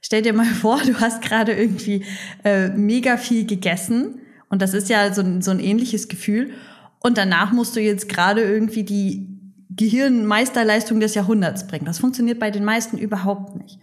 Stell 0.01 0.23
dir 0.23 0.33
mal 0.33 0.45
vor, 0.61 0.81
du 0.85 0.99
hast 0.99 1.21
gerade 1.21 1.53
irgendwie 1.53 2.03
äh, 2.43 2.67
mega 2.69 3.15
viel 3.15 3.45
gegessen 3.45 4.19
und 4.53 4.61
das 4.61 4.75
ist 4.75 4.87
ja 4.87 5.11
so, 5.11 5.23
so 5.41 5.49
ein 5.49 5.59
ähnliches 5.59 6.09
Gefühl. 6.09 6.51
Und 6.99 7.17
danach 7.17 7.51
musst 7.53 7.75
du 7.75 7.79
jetzt 7.79 8.07
gerade 8.07 8.43
irgendwie 8.43 8.83
die 8.83 9.41
Gehirnmeisterleistung 9.71 10.99
des 10.99 11.15
Jahrhunderts 11.15 11.65
bringen. 11.65 11.85
Das 11.85 11.97
funktioniert 11.97 12.37
bei 12.39 12.51
den 12.51 12.63
meisten 12.63 12.99
überhaupt 12.99 13.55
nicht. 13.55 13.79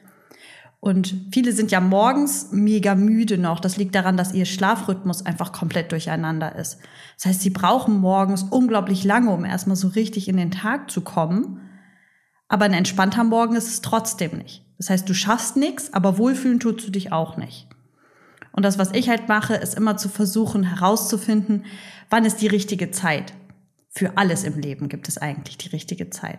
Und 0.78 1.12
viele 1.32 1.50
sind 1.50 1.72
ja 1.72 1.80
morgens 1.80 2.52
mega 2.52 2.94
müde 2.94 3.36
noch. 3.36 3.58
Das 3.58 3.78
liegt 3.78 3.96
daran, 3.96 4.16
dass 4.16 4.32
ihr 4.32 4.44
Schlafrhythmus 4.44 5.26
einfach 5.26 5.50
komplett 5.50 5.90
durcheinander 5.90 6.54
ist. 6.54 6.78
Das 7.16 7.26
heißt, 7.26 7.40
sie 7.40 7.50
brauchen 7.50 7.98
morgens 7.98 8.44
unglaublich 8.44 9.02
lange, 9.02 9.32
um 9.32 9.44
erstmal 9.44 9.74
so 9.74 9.88
richtig 9.88 10.28
in 10.28 10.36
den 10.36 10.52
Tag 10.52 10.88
zu 10.88 11.00
kommen. 11.00 11.68
Aber 12.46 12.66
ein 12.66 12.74
entspannter 12.74 13.24
Morgen 13.24 13.56
ist 13.56 13.66
es 13.66 13.82
trotzdem 13.82 14.38
nicht. 14.38 14.64
Das 14.78 14.88
heißt, 14.88 15.08
du 15.08 15.14
schaffst 15.14 15.56
nichts, 15.56 15.92
aber 15.92 16.16
wohlfühlen 16.16 16.60
tust 16.60 16.86
du 16.86 16.92
dich 16.92 17.10
auch 17.10 17.36
nicht. 17.36 17.66
Und 18.52 18.64
das, 18.64 18.78
was 18.78 18.92
ich 18.92 19.09
halt 19.09 19.28
mache, 19.28 19.54
ist 19.54 19.75
immer 19.75 19.97
zu 19.97 20.09
versuchen 20.09 20.64
herauszufinden, 20.64 21.64
wann 22.09 22.25
ist 22.25 22.40
die 22.40 22.49
richtige 22.49 22.90
Zeit. 22.90 23.33
Für 23.88 24.16
alles 24.16 24.45
im 24.45 24.59
Leben 24.59 24.88
gibt 24.88 25.09
es 25.09 25.19
eigentlich 25.19 25.59
die 25.59 25.69
richtige 25.69 26.11
Zeit. 26.11 26.38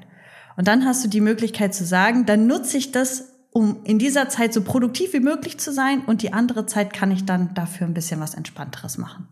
Und 0.57 0.67
dann 0.67 0.85
hast 0.85 1.03
du 1.03 1.07
die 1.07 1.21
Möglichkeit 1.21 1.73
zu 1.73 1.85
sagen, 1.85 2.25
dann 2.25 2.47
nutze 2.47 2.77
ich 2.77 2.91
das, 2.91 3.29
um 3.51 3.83
in 3.83 3.99
dieser 3.99 4.29
Zeit 4.29 4.53
so 4.53 4.61
produktiv 4.61 5.13
wie 5.13 5.19
möglich 5.19 5.59
zu 5.59 5.71
sein 5.73 6.03
und 6.05 6.21
die 6.21 6.33
andere 6.33 6.65
Zeit 6.65 6.93
kann 6.93 7.11
ich 7.11 7.25
dann 7.25 7.53
dafür 7.53 7.87
ein 7.87 7.93
bisschen 7.93 8.19
was 8.19 8.33
Entspannteres 8.33 8.97
machen. 8.97 9.27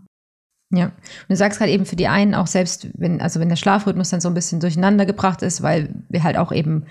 Ja, 0.71 0.85
und 0.85 0.93
du 1.29 1.35
sagst 1.35 1.57
gerade 1.57 1.71
eben 1.71 1.85
für 1.85 1.95
die 1.95 2.07
einen 2.07 2.35
auch 2.35 2.45
selbst, 2.45 2.89
wenn, 2.93 3.21
also 3.21 3.39
wenn 3.39 3.49
der 3.49 3.55
Schlafrhythmus 3.55 4.11
dann 4.11 4.21
so 4.21 4.27
ein 4.27 4.35
bisschen 4.35 4.59
durcheinander 4.59 5.07
gebracht 5.07 5.41
ist, 5.41 5.63
weil 5.63 5.95
wir 6.09 6.23
halt 6.23 6.37
auch 6.37 6.51
eben 6.51 6.85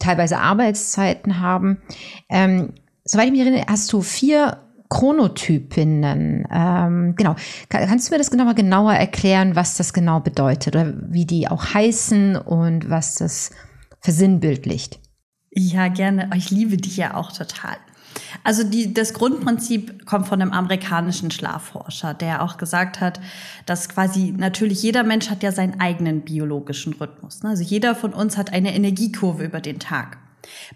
teilweise 0.00 0.38
Arbeitszeiten 0.38 1.38
haben. 1.38 1.80
Ähm, 2.28 2.72
soweit 3.04 3.26
ich 3.26 3.32
mich 3.32 3.42
erinnere, 3.42 3.66
hast 3.68 3.92
du 3.92 4.02
vier 4.02 4.58
Chronotypinnen. 4.90 6.46
Ähm, 6.50 7.14
genau. 7.16 7.36
Kannst 7.68 8.08
du 8.08 8.12
mir 8.12 8.18
das 8.18 8.30
nochmal 8.32 8.54
genauer 8.54 8.92
erklären, 8.92 9.56
was 9.56 9.76
das 9.76 9.92
genau 9.92 10.20
bedeutet 10.20 10.74
oder 10.74 10.92
wie 11.08 11.24
die 11.24 11.48
auch 11.48 11.72
heißen 11.72 12.36
und 12.36 12.90
was 12.90 13.14
das 13.14 13.52
versinnbildlicht? 14.00 14.98
Ja, 15.52 15.88
gerne. 15.88 16.30
Ich 16.36 16.50
liebe 16.50 16.76
die 16.76 16.94
ja 16.94 17.14
auch 17.14 17.32
total. 17.32 17.76
Also 18.44 18.64
die, 18.64 18.92
das 18.92 19.14
Grundprinzip 19.14 20.06
kommt 20.06 20.26
von 20.26 20.42
einem 20.42 20.52
amerikanischen 20.52 21.30
Schlafforscher, 21.30 22.14
der 22.14 22.42
auch 22.42 22.56
gesagt 22.56 23.00
hat, 23.00 23.20
dass 23.66 23.88
quasi 23.88 24.34
natürlich 24.36 24.82
jeder 24.82 25.04
Mensch 25.04 25.30
hat 25.30 25.42
ja 25.42 25.52
seinen 25.52 25.80
eigenen 25.80 26.22
biologischen 26.22 26.94
Rhythmus. 26.94 27.42
Ne? 27.42 27.50
Also 27.50 27.62
jeder 27.62 27.94
von 27.94 28.12
uns 28.12 28.36
hat 28.36 28.52
eine 28.52 28.74
Energiekurve 28.74 29.44
über 29.44 29.60
den 29.60 29.78
Tag. 29.78 30.18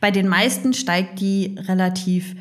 Bei 0.00 0.10
den 0.10 0.28
meisten 0.28 0.74
steigt 0.74 1.20
die 1.20 1.56
relativ 1.66 2.34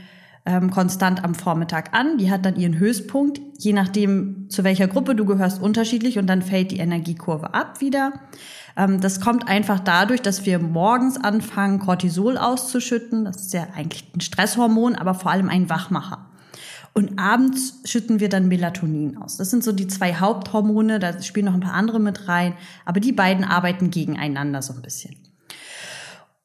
ähm, 0.45 0.71
konstant 0.71 1.23
am 1.23 1.35
Vormittag 1.35 1.93
an. 1.93 2.17
Die 2.17 2.29
hat 2.29 2.45
dann 2.45 2.55
ihren 2.55 2.77
Höchstpunkt, 2.77 3.39
je 3.57 3.73
nachdem, 3.73 4.50
zu 4.50 4.63
welcher 4.63 4.88
Gruppe 4.88 5.15
du 5.15 5.25
gehörst, 5.25 5.62
unterschiedlich 5.62 6.19
und 6.19 6.27
dann 6.27 6.41
fällt 6.41 6.71
die 6.71 6.79
Energiekurve 6.79 7.53
ab 7.53 7.79
wieder. 7.81 8.13
Ähm, 8.75 9.00
das 9.00 9.21
kommt 9.21 9.47
einfach 9.47 9.79
dadurch, 9.79 10.21
dass 10.21 10.45
wir 10.45 10.59
morgens 10.59 11.17
anfangen, 11.17 11.79
Cortisol 11.79 12.38
auszuschütten. 12.38 13.25
Das 13.25 13.38
ist 13.38 13.53
ja 13.53 13.67
eigentlich 13.75 14.05
ein 14.15 14.21
Stresshormon, 14.21 14.95
aber 14.95 15.13
vor 15.13 15.31
allem 15.31 15.50
ein 15.50 15.69
Wachmacher. 15.69 16.29
Und 16.95 17.17
abends 17.17 17.79
schütten 17.85 18.19
wir 18.19 18.29
dann 18.29 18.47
Melatonin 18.47 19.17
aus. 19.17 19.38
Das 19.38 19.50
sind 19.50 19.63
so 19.63 19.71
die 19.71 19.88
zwei 19.88 20.13
Haupthormone, 20.13 21.00
da 21.00 21.21
spielen 21.23 21.47
noch 21.47 21.55
ein 21.55 21.59
paar 21.59 21.73
andere 21.73 22.00
mit 22.00 22.27
rein, 22.27 22.53
aber 22.85 23.00
die 23.00 23.12
beiden 23.12 23.43
arbeiten 23.43 23.89
gegeneinander 23.89 24.62
so 24.62 24.73
ein 24.73 24.81
bisschen. 24.83 25.15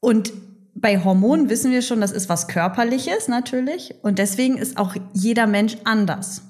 Und 0.01 0.33
bei 0.81 1.03
Hormonen 1.03 1.49
wissen 1.49 1.71
wir 1.71 1.83
schon, 1.83 2.01
das 2.01 2.13
ist 2.13 2.29
was 2.29 2.49
Körperliches 2.49 3.29
natürlich. 3.29 3.95
Und 4.03 4.19
deswegen 4.19 4.59
ist 4.59 4.79
auch 4.79 4.95
jeder 5.13 5.47
Mensch 5.47 5.77
anders. 5.85 6.43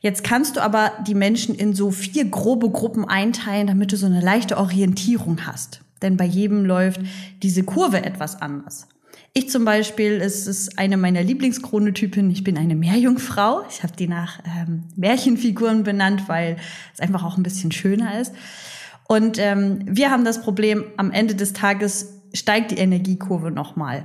Jetzt 0.00 0.24
kannst 0.24 0.56
du 0.56 0.62
aber 0.62 0.92
die 1.06 1.14
Menschen 1.14 1.54
in 1.54 1.74
so 1.74 1.90
vier 1.90 2.24
grobe 2.24 2.70
Gruppen 2.70 3.04
einteilen, 3.04 3.66
damit 3.66 3.92
du 3.92 3.96
so 3.96 4.06
eine 4.06 4.20
leichte 4.20 4.56
Orientierung 4.56 5.46
hast. 5.46 5.82
Denn 6.02 6.16
bei 6.16 6.24
jedem 6.24 6.64
läuft 6.64 7.00
diese 7.42 7.62
Kurve 7.62 8.02
etwas 8.02 8.40
anders. 8.40 8.88
Ich 9.32 9.48
zum 9.48 9.64
Beispiel, 9.64 10.20
es 10.20 10.46
ist 10.46 10.78
eine 10.78 10.96
meiner 10.96 11.22
Lieblingschronotypen. 11.22 12.30
Ich 12.30 12.42
bin 12.42 12.58
eine 12.58 12.74
Meerjungfrau. 12.74 13.62
Ich 13.68 13.82
habe 13.82 13.92
die 13.96 14.08
nach 14.08 14.40
ähm, 14.44 14.84
Märchenfiguren 14.96 15.84
benannt, 15.84 16.24
weil 16.28 16.56
es 16.94 17.00
einfach 17.00 17.22
auch 17.22 17.36
ein 17.36 17.44
bisschen 17.44 17.70
schöner 17.70 18.18
ist. 18.20 18.32
Und 19.06 19.38
ähm, 19.38 19.80
wir 19.84 20.10
haben 20.10 20.24
das 20.24 20.40
Problem, 20.42 20.84
am 20.96 21.12
Ende 21.12 21.34
des 21.34 21.52
Tages 21.52 22.19
steigt 22.32 22.70
die 22.70 22.78
Energiekurve 22.78 23.50
nochmal. 23.50 24.04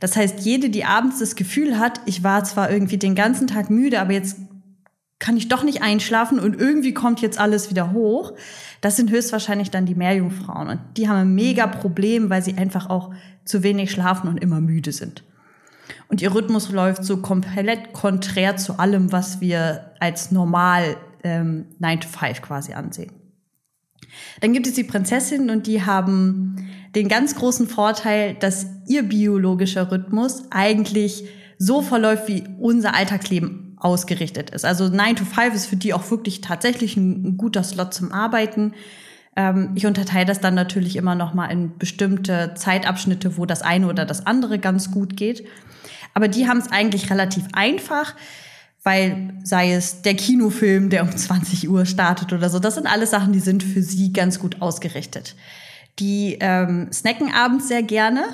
Das 0.00 0.16
heißt, 0.16 0.40
jede, 0.40 0.70
die 0.70 0.84
abends 0.84 1.18
das 1.18 1.36
Gefühl 1.36 1.78
hat, 1.78 2.00
ich 2.06 2.22
war 2.22 2.44
zwar 2.44 2.70
irgendwie 2.70 2.98
den 2.98 3.14
ganzen 3.14 3.46
Tag 3.46 3.70
müde, 3.70 4.00
aber 4.00 4.12
jetzt 4.12 4.36
kann 5.18 5.36
ich 5.36 5.48
doch 5.48 5.62
nicht 5.62 5.82
einschlafen 5.82 6.40
und 6.40 6.60
irgendwie 6.60 6.94
kommt 6.94 7.20
jetzt 7.20 7.38
alles 7.38 7.70
wieder 7.70 7.92
hoch. 7.92 8.32
Das 8.80 8.96
sind 8.96 9.10
höchstwahrscheinlich 9.10 9.70
dann 9.70 9.86
die 9.86 9.94
Meerjungfrauen. 9.94 10.68
Und 10.68 10.80
die 10.96 11.08
haben 11.08 11.16
ein 11.16 11.34
mega 11.34 11.68
Problem, 11.68 12.28
weil 12.28 12.42
sie 12.42 12.58
einfach 12.58 12.90
auch 12.90 13.14
zu 13.44 13.62
wenig 13.62 13.92
schlafen 13.92 14.28
und 14.28 14.38
immer 14.38 14.60
müde 14.60 14.90
sind. 14.90 15.22
Und 16.08 16.20
ihr 16.22 16.34
Rhythmus 16.34 16.70
läuft 16.70 17.04
so 17.04 17.18
komplett 17.18 17.92
konträr 17.92 18.56
zu 18.56 18.78
allem, 18.80 19.12
was 19.12 19.40
wir 19.40 19.92
als 20.00 20.32
normal 20.32 20.96
ähm, 21.22 21.66
9 21.78 22.00
to 22.00 22.08
5 22.08 22.42
quasi 22.42 22.72
ansehen. 22.72 23.12
Dann 24.40 24.52
gibt 24.52 24.66
es 24.66 24.74
die 24.74 24.84
Prinzessinnen 24.84 25.50
und 25.50 25.66
die 25.66 25.82
haben 25.82 26.56
den 26.94 27.08
ganz 27.08 27.34
großen 27.34 27.68
Vorteil, 27.68 28.34
dass 28.34 28.66
ihr 28.86 29.02
biologischer 29.02 29.90
Rhythmus 29.90 30.44
eigentlich 30.50 31.24
so 31.58 31.80
verläuft, 31.80 32.28
wie 32.28 32.44
unser 32.58 32.94
Alltagsleben 32.94 33.76
ausgerichtet 33.78 34.50
ist. 34.50 34.64
Also 34.64 34.88
9 34.88 35.16
to 35.16 35.24
5 35.24 35.54
ist 35.54 35.66
für 35.66 35.76
die 35.76 35.94
auch 35.94 36.10
wirklich 36.10 36.40
tatsächlich 36.40 36.96
ein, 36.96 37.36
guter 37.36 37.62
Slot 37.62 37.94
zum 37.94 38.12
Arbeiten. 38.12 38.74
Ähm, 39.36 39.72
ich 39.74 39.86
unterteile 39.86 40.26
das 40.26 40.40
dann 40.40 40.54
natürlich 40.54 40.96
immer 40.96 41.14
noch 41.14 41.34
mal 41.34 41.46
in 41.46 41.78
bestimmte 41.78 42.54
Zeitabschnitte, 42.54 43.36
wo 43.36 43.46
das 43.46 43.62
eine 43.62 43.88
oder 43.88 44.04
das 44.04 44.26
andere 44.26 44.58
ganz 44.58 44.90
gut 44.90 45.16
geht. 45.16 45.44
Aber 46.14 46.28
die 46.28 46.48
haben 46.48 46.58
es 46.58 46.70
eigentlich 46.70 47.10
relativ 47.10 47.44
einfach 47.52 48.14
weil 48.82 49.34
sei 49.44 49.72
es 49.72 50.02
der 50.02 50.14
Kinofilm, 50.14 50.90
der 50.90 51.02
um 51.02 51.16
20 51.16 51.68
Uhr 51.68 51.86
startet 51.86 52.32
oder 52.32 52.50
so, 52.50 52.58
das 52.58 52.74
sind 52.74 52.86
alles 52.86 53.10
Sachen, 53.10 53.32
die 53.32 53.40
sind 53.40 53.62
für 53.62 53.82
sie 53.82 54.12
ganz 54.12 54.38
gut 54.38 54.60
ausgerichtet. 54.60 55.36
Die 55.98 56.38
ähm, 56.40 56.88
snacken 56.92 57.32
abends 57.32 57.68
sehr 57.68 57.82
gerne, 57.82 58.24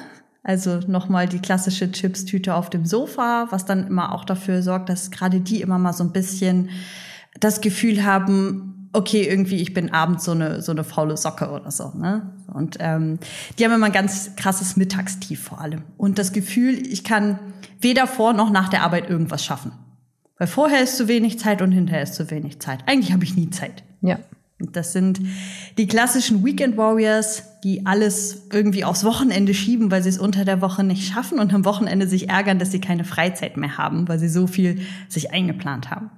also 0.42 0.80
nochmal 0.86 1.28
die 1.28 1.40
klassische 1.40 1.90
Chips-Tüte 1.90 2.54
auf 2.54 2.70
dem 2.70 2.86
Sofa, 2.86 3.48
was 3.50 3.66
dann 3.66 3.86
immer 3.86 4.14
auch 4.14 4.24
dafür 4.24 4.62
sorgt, 4.62 4.88
dass 4.88 5.10
gerade 5.10 5.40
die 5.40 5.60
immer 5.60 5.78
mal 5.78 5.92
so 5.92 6.04
ein 6.04 6.12
bisschen 6.12 6.70
das 7.40 7.60
Gefühl 7.60 8.04
haben, 8.04 8.88
okay, 8.92 9.28
irgendwie 9.28 9.56
ich 9.56 9.74
bin 9.74 9.92
abends 9.92 10.24
so 10.24 10.32
eine 10.32 10.62
so 10.62 10.72
eine 10.72 10.84
faule 10.84 11.16
Socke 11.16 11.50
oder 11.50 11.70
so. 11.70 11.92
Ne? 11.94 12.30
Und 12.52 12.76
ähm, 12.80 13.18
die 13.58 13.64
haben 13.64 13.72
immer 13.72 13.86
ein 13.86 13.92
ganz 13.92 14.34
krasses 14.36 14.76
Mittagstief 14.76 15.42
vor 15.42 15.60
allem 15.60 15.82
und 15.98 16.18
das 16.18 16.32
Gefühl, 16.32 16.74
ich 16.86 17.04
kann 17.04 17.38
weder 17.80 18.06
vor 18.06 18.32
noch 18.32 18.50
nach 18.50 18.68
der 18.70 18.82
Arbeit 18.82 19.10
irgendwas 19.10 19.44
schaffen. 19.44 19.72
Weil 20.38 20.46
vorher 20.46 20.82
ist 20.82 20.96
zu 20.96 21.08
wenig 21.08 21.38
Zeit 21.38 21.62
und 21.62 21.72
hinterher 21.72 22.02
ist 22.02 22.14
zu 22.14 22.30
wenig 22.30 22.60
Zeit. 22.60 22.80
Eigentlich 22.86 23.12
habe 23.12 23.24
ich 23.24 23.36
nie 23.36 23.50
Zeit. 23.50 23.82
Ja. 24.00 24.18
Das 24.60 24.92
sind 24.92 25.20
die 25.76 25.86
klassischen 25.86 26.44
Weekend 26.44 26.76
Warriors, 26.76 27.44
die 27.62 27.86
alles 27.86 28.42
irgendwie 28.52 28.84
aufs 28.84 29.04
Wochenende 29.04 29.54
schieben, 29.54 29.90
weil 29.90 30.02
sie 30.02 30.08
es 30.08 30.18
unter 30.18 30.44
der 30.44 30.60
Woche 30.60 30.82
nicht 30.82 31.12
schaffen 31.12 31.38
und 31.38 31.54
am 31.54 31.64
Wochenende 31.64 32.08
sich 32.08 32.28
ärgern, 32.28 32.58
dass 32.58 32.72
sie 32.72 32.80
keine 32.80 33.04
Freizeit 33.04 33.56
mehr 33.56 33.78
haben, 33.78 34.08
weil 34.08 34.18
sie 34.18 34.28
so 34.28 34.48
viel 34.48 34.80
sich 35.08 35.32
eingeplant 35.32 35.90
haben. 35.90 36.10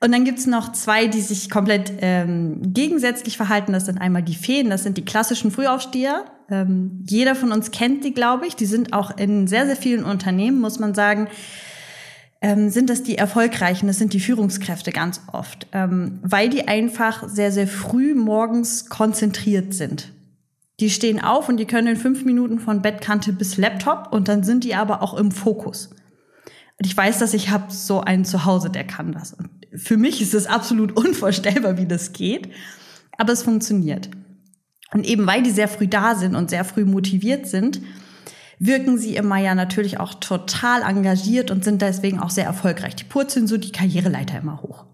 Und 0.00 0.12
dann 0.12 0.24
gibt's 0.24 0.46
noch 0.46 0.72
zwei, 0.72 1.08
die 1.08 1.20
sich 1.20 1.50
komplett 1.50 1.92
ähm, 2.00 2.60
gegensätzlich 2.72 3.36
verhalten. 3.36 3.72
Das 3.72 3.86
sind 3.86 3.98
einmal 3.98 4.22
die 4.22 4.34
Feen, 4.34 4.70
das 4.70 4.84
sind 4.84 4.96
die 4.96 5.04
klassischen 5.04 5.50
Frühaufsteher. 5.50 6.24
Ähm, 6.50 7.04
jeder 7.08 7.34
von 7.34 7.50
uns 7.50 7.72
kennt 7.72 8.04
die, 8.04 8.14
glaube 8.14 8.46
ich. 8.46 8.54
Die 8.54 8.66
sind 8.66 8.92
auch 8.92 9.16
in 9.16 9.48
sehr, 9.48 9.66
sehr 9.66 9.76
vielen 9.76 10.04
Unternehmen, 10.04 10.60
muss 10.60 10.78
man 10.78 10.94
sagen, 10.94 11.28
ähm, 12.40 12.70
sind 12.70 12.88
das 12.88 13.02
die 13.02 13.18
Erfolgreichen, 13.18 13.88
das 13.88 13.98
sind 13.98 14.12
die 14.12 14.20
Führungskräfte 14.20 14.92
ganz 14.92 15.20
oft, 15.32 15.66
ähm, 15.72 16.20
weil 16.22 16.48
die 16.48 16.68
einfach 16.68 17.28
sehr, 17.28 17.50
sehr 17.50 17.66
früh 17.66 18.14
morgens 18.14 18.88
konzentriert 18.88 19.74
sind. 19.74 20.12
Die 20.80 20.90
stehen 20.90 21.20
auf 21.20 21.48
und 21.48 21.56
die 21.56 21.66
können 21.66 21.88
in 21.88 21.96
fünf 21.96 22.24
Minuten 22.24 22.60
von 22.60 22.82
Bettkante 22.82 23.32
bis 23.32 23.56
Laptop 23.56 24.12
und 24.12 24.28
dann 24.28 24.44
sind 24.44 24.62
die 24.62 24.76
aber 24.76 25.02
auch 25.02 25.14
im 25.14 25.32
Fokus. 25.32 25.90
Und 26.78 26.86
ich 26.86 26.96
weiß, 26.96 27.18
dass 27.18 27.34
ich 27.34 27.50
habe 27.50 27.72
so 27.72 28.02
einen 28.02 28.24
zu 28.24 28.44
Hause, 28.44 28.70
der 28.70 28.84
kann 28.84 29.10
das. 29.10 29.32
Und 29.32 29.50
für 29.74 29.96
mich 29.96 30.22
ist 30.22 30.34
es 30.34 30.46
absolut 30.46 30.92
unvorstellbar, 30.96 31.76
wie 31.76 31.86
das 31.86 32.12
geht, 32.12 32.50
aber 33.16 33.32
es 33.32 33.42
funktioniert. 33.42 34.10
Und 34.92 35.04
eben 35.04 35.26
weil 35.26 35.42
die 35.42 35.50
sehr 35.50 35.68
früh 35.68 35.88
da 35.88 36.14
sind 36.14 36.36
und 36.36 36.50
sehr 36.50 36.64
früh 36.64 36.84
motiviert 36.84 37.48
sind, 37.48 37.80
wirken 38.58 38.98
sie 38.98 39.16
immer 39.16 39.38
ja 39.38 39.54
natürlich 39.54 40.00
auch 40.00 40.14
total 40.14 40.82
engagiert 40.82 41.50
und 41.50 41.64
sind 41.64 41.82
deswegen 41.82 42.18
auch 42.18 42.30
sehr 42.30 42.44
erfolgreich. 42.44 42.96
Die 42.96 43.04
purzeln 43.04 43.46
so 43.46 43.56
die 43.56 43.72
Karriereleiter 43.72 44.38
immer 44.38 44.62
hoch. 44.62 44.86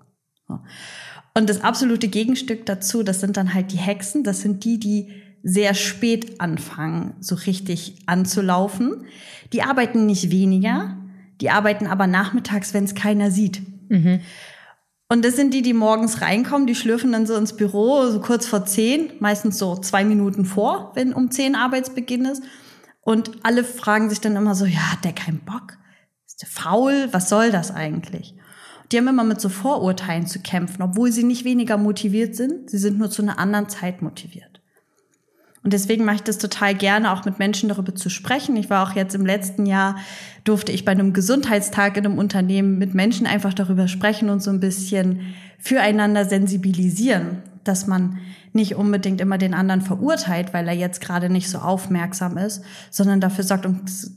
Und 1.37 1.51
das 1.51 1.63
absolute 1.63 2.09
Gegenstück 2.09 2.65
dazu, 2.67 3.03
das 3.03 3.21
sind 3.21 3.37
dann 3.37 3.55
halt 3.55 3.73
die 3.73 3.79
Hexen. 3.79 4.23
Das 4.23 4.41
sind 4.41 4.65
die, 4.65 4.79
die 4.79 5.11
sehr 5.43 5.75
spät 5.75 6.41
anfangen, 6.41 7.15
so 7.21 7.35
richtig 7.35 7.99
anzulaufen. 8.07 9.05
Die 9.53 9.63
arbeiten 9.63 10.07
nicht 10.07 10.31
weniger, 10.31 10.97
die 11.41 11.51
arbeiten 11.51 11.87
aber 11.87 12.07
nachmittags, 12.07 12.73
wenn 12.73 12.85
es 12.85 12.95
keiner 12.95 13.31
sieht. 13.31 13.63
Mhm. 13.91 14.21
Und 15.09 15.25
das 15.25 15.37
sind 15.37 15.53
die, 15.53 15.61
die 15.61 15.75
morgens 15.75 16.23
reinkommen, 16.23 16.67
die 16.67 16.75
schlürfen 16.75 17.13
dann 17.13 17.27
so 17.27 17.37
ins 17.37 17.57
Büro, 17.57 18.07
so 18.07 18.21
kurz 18.21 18.47
vor 18.47 18.65
zehn, 18.65 19.13
meistens 19.21 19.59
so 19.59 19.77
zwei 19.77 20.05
Minuten 20.05 20.47
vor, 20.47 20.93
wenn 20.95 21.13
um 21.13 21.31
zehn 21.31 21.55
Arbeitsbeginn 21.55 22.25
ist. 22.25 22.43
Und 23.05 23.31
alle 23.43 23.65
fragen 23.65 24.09
sich 24.09 24.21
dann 24.21 24.37
immer 24.37 24.55
so, 24.55 24.65
ja, 24.65 24.93
hat 24.93 25.05
der 25.05 25.13
keinen 25.13 25.41
Bock? 25.41 25.77
Ist 26.27 26.43
der 26.43 26.49
faul? 26.49 27.09
Was 27.13 27.29
soll 27.29 27.51
das 27.51 27.71
eigentlich? 27.71 28.35
Die 28.91 28.99
haben 28.99 29.09
immer 29.09 29.25
mit 29.25 29.41
so 29.41 29.49
Vorurteilen 29.49 30.27
zu 30.27 30.41
kämpfen, 30.41 30.83
obwohl 30.83 31.13
sie 31.13 31.25
nicht 31.25 31.45
weniger 31.45 31.77
motiviert 31.77 32.35
sind. 32.35 32.71
Sie 32.71 32.79
sind 32.79 32.99
nur 32.99 33.11
zu 33.11 33.23
einer 33.23 33.39
anderen 33.39 33.69
Zeit 33.69 34.03
motiviert. 34.03 34.55
Und 35.63 35.73
deswegen 35.73 36.05
mache 36.05 36.17
ich 36.17 36.23
das 36.23 36.37
total 36.37 36.75
gerne, 36.75 37.11
auch 37.11 37.25
mit 37.25 37.39
Menschen 37.39 37.71
darüber 37.71 37.95
zu 37.95 38.11
sprechen. 38.11 38.55
Ich 38.57 38.69
war 38.69 38.87
auch 38.87 38.95
jetzt 38.95 39.15
im 39.15 39.25
letzten 39.25 39.65
Jahr, 39.65 39.97
durfte 40.45 40.73
ich 40.73 40.85
bei 40.85 40.93
einem 40.93 41.15
Gesundheitstag 41.15 41.97
in 41.97 42.05
einem 42.05 42.19
Unternehmen 42.19 42.77
mit 42.77 42.93
Menschen 42.93 43.27
einfach 43.27 43.55
darüber 43.55 43.89
sprechen 43.89 44.29
und 44.29 44.43
so 44.43 44.51
ein 44.51 44.61
bisschen 44.61 45.35
füreinander 45.59 46.27
sensibilisieren, 46.27 47.43
dass 47.65 47.87
man 47.87 48.19
nicht 48.55 48.77
unbedingt 48.77 49.21
immer 49.21 49.37
den 49.37 49.53
anderen 49.53 49.83
verurteilt, 49.83 50.55
weil 50.55 50.69
er 50.69 50.75
jetzt 50.75 51.01
gerade 51.01 51.29
nicht 51.29 51.51
so 51.51 51.59
aufmerksam 51.59 52.39
ist, 52.39 52.65
sondern 52.91 53.21
dafür 53.21 53.45
sorgt, 53.45 53.67
um 53.67 53.87
zu, 53.87 54.09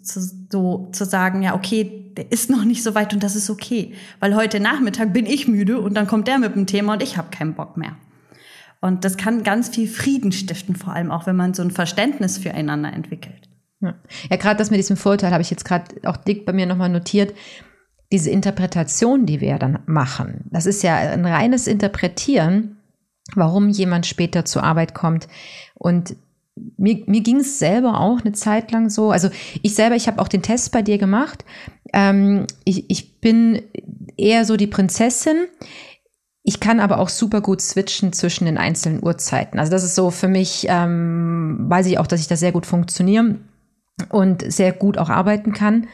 so 0.52 0.90
zu 0.92 1.06
sagen, 1.06 1.42
ja, 1.42 1.56
okay, 1.56 2.14
der 2.16 2.32
ist 2.32 2.50
noch 2.50 2.64
nicht 2.64 2.84
so 2.84 2.96
weit 2.96 3.14
und 3.14 3.24
das 3.24 3.36
ist 3.36 3.50
okay. 3.50 3.94
Weil 4.20 4.36
heute 4.36 4.60
Nachmittag 4.60 5.14
bin 5.14 5.26
ich 5.26 5.48
müde 5.48 5.80
und 5.80 5.96
dann 5.96 6.08
kommt 6.08 6.28
der 6.28 6.40
mit 6.40 6.56
dem 6.56 6.68
Thema 6.68 6.94
und 6.94 7.04
ich 7.04 7.18
habe 7.18 7.30
keinen 7.32 7.56
Bock 7.56 7.78
mehr. 7.78 7.96
Und 8.80 9.06
das 9.06 9.18
kann 9.18 9.44
ganz 9.44 9.70
viel 9.70 9.88
Frieden 9.88 10.32
stiften, 10.32 10.76
vor 10.76 10.94
allem 10.94 11.12
auch, 11.12 11.26
wenn 11.26 11.36
man 11.36 11.54
so 11.54 11.64
ein 11.64 11.72
Verständnis 11.72 12.38
füreinander 12.38 12.94
entwickelt. 12.94 13.50
Ja, 13.80 13.96
ja 14.30 14.36
gerade 14.36 14.58
das 14.58 14.70
mit 14.70 14.80
diesem 14.80 14.98
Vorteil 14.98 15.32
habe 15.32 15.42
ich 15.42 15.50
jetzt 15.50 15.66
gerade 15.66 15.96
auch 16.04 16.18
dick 16.18 16.46
bei 16.46 16.54
mir 16.54 16.68
nochmal 16.68 16.90
notiert. 16.90 17.34
Diese 18.12 18.30
Interpretation, 18.30 19.26
die 19.26 19.42
wir 19.42 19.58
dann 19.58 19.80
machen, 19.86 20.46
das 20.52 20.66
ist 20.66 20.84
ja 20.84 20.96
ein 20.96 21.26
reines 21.26 21.68
Interpretieren, 21.68 22.77
warum 23.36 23.70
jemand 23.70 24.06
später 24.06 24.46
zur 24.46 24.64
Arbeit 24.64 24.94
kommt. 24.94 25.28
Und 25.76 26.16
mir, 26.78 27.04
mir 27.06 27.22
ging 27.22 27.38
es 27.38 27.60
selber 27.60 28.00
auch 28.00 28.22
eine 28.22 28.34
Zeit 28.34 28.72
lang 28.72 28.90
so. 28.90 29.12
Also 29.12 29.30
ich 29.62 29.76
selber, 29.76 29.96
ich 29.96 30.08
habe 30.08 30.22
auch 30.22 30.28
den 30.28 30.42
Test 30.42 30.72
bei 30.72 30.82
dir 30.82 30.98
gemacht. 30.98 31.46
Ähm, 31.94 32.48
ich, 32.64 32.90
ich 32.90 33.20
bin 33.20 33.62
eher 34.18 34.46
so 34.46 34.58
die 34.58 34.68
Prinzessin. 34.68 35.48
Ich 36.44 36.60
kann 36.60 36.80
aber 36.80 37.00
auch 37.00 37.10
super 37.10 37.42
gut 37.42 37.62
switchen 37.62 38.14
zwischen 38.14 38.46
den 38.46 38.58
einzelnen 38.58 39.04
Uhrzeiten. 39.04 39.60
Also 39.60 39.72
das 39.72 39.84
ist 39.84 39.96
so 39.96 40.12
für 40.12 40.30
mich, 40.30 40.66
ähm, 40.70 41.66
weiß 41.68 41.88
ich 41.88 42.00
auch, 42.00 42.08
dass 42.08 42.22
ich 42.22 42.28
da 42.28 42.38
sehr 42.38 42.54
gut 42.54 42.66
funktioniere 42.66 43.36
und 44.10 44.50
sehr 44.52 44.72
gut 44.72 44.98
auch 44.98 45.10
arbeiten 45.10 45.52
kann. 45.52 45.88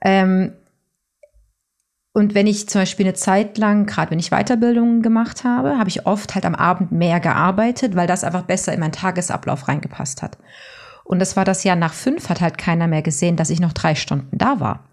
Ähm, 0.00 0.52
und 2.12 2.34
wenn 2.34 2.46
ich 2.46 2.68
zum 2.68 2.80
Beispiel 2.80 3.06
eine 3.06 3.14
Zeit 3.14 3.58
lang, 3.58 3.86
gerade 3.86 4.10
wenn 4.10 4.18
ich 4.18 4.30
Weiterbildungen 4.30 5.02
gemacht 5.02 5.44
habe, 5.44 5.78
habe 5.78 5.88
ich 5.88 6.06
oft 6.06 6.34
halt 6.34 6.46
am 6.46 6.54
Abend 6.54 6.90
mehr 6.90 7.20
gearbeitet, 7.20 7.94
weil 7.94 8.06
das 8.06 8.24
einfach 8.24 8.42
besser 8.42 8.72
in 8.72 8.80
meinen 8.80 8.92
Tagesablauf 8.92 9.68
reingepasst 9.68 10.22
hat. 10.22 10.38
Und 11.04 11.20
das 11.20 11.36
war 11.36 11.44
das 11.44 11.64
Jahr 11.64 11.76
nach 11.76 11.94
fünf, 11.94 12.28
hat 12.28 12.40
halt 12.40 12.58
keiner 12.58 12.86
mehr 12.86 13.02
gesehen, 13.02 13.36
dass 13.36 13.50
ich 13.50 13.60
noch 13.60 13.72
drei 13.72 13.94
Stunden 13.94 14.36
da 14.36 14.60
war. 14.60 14.84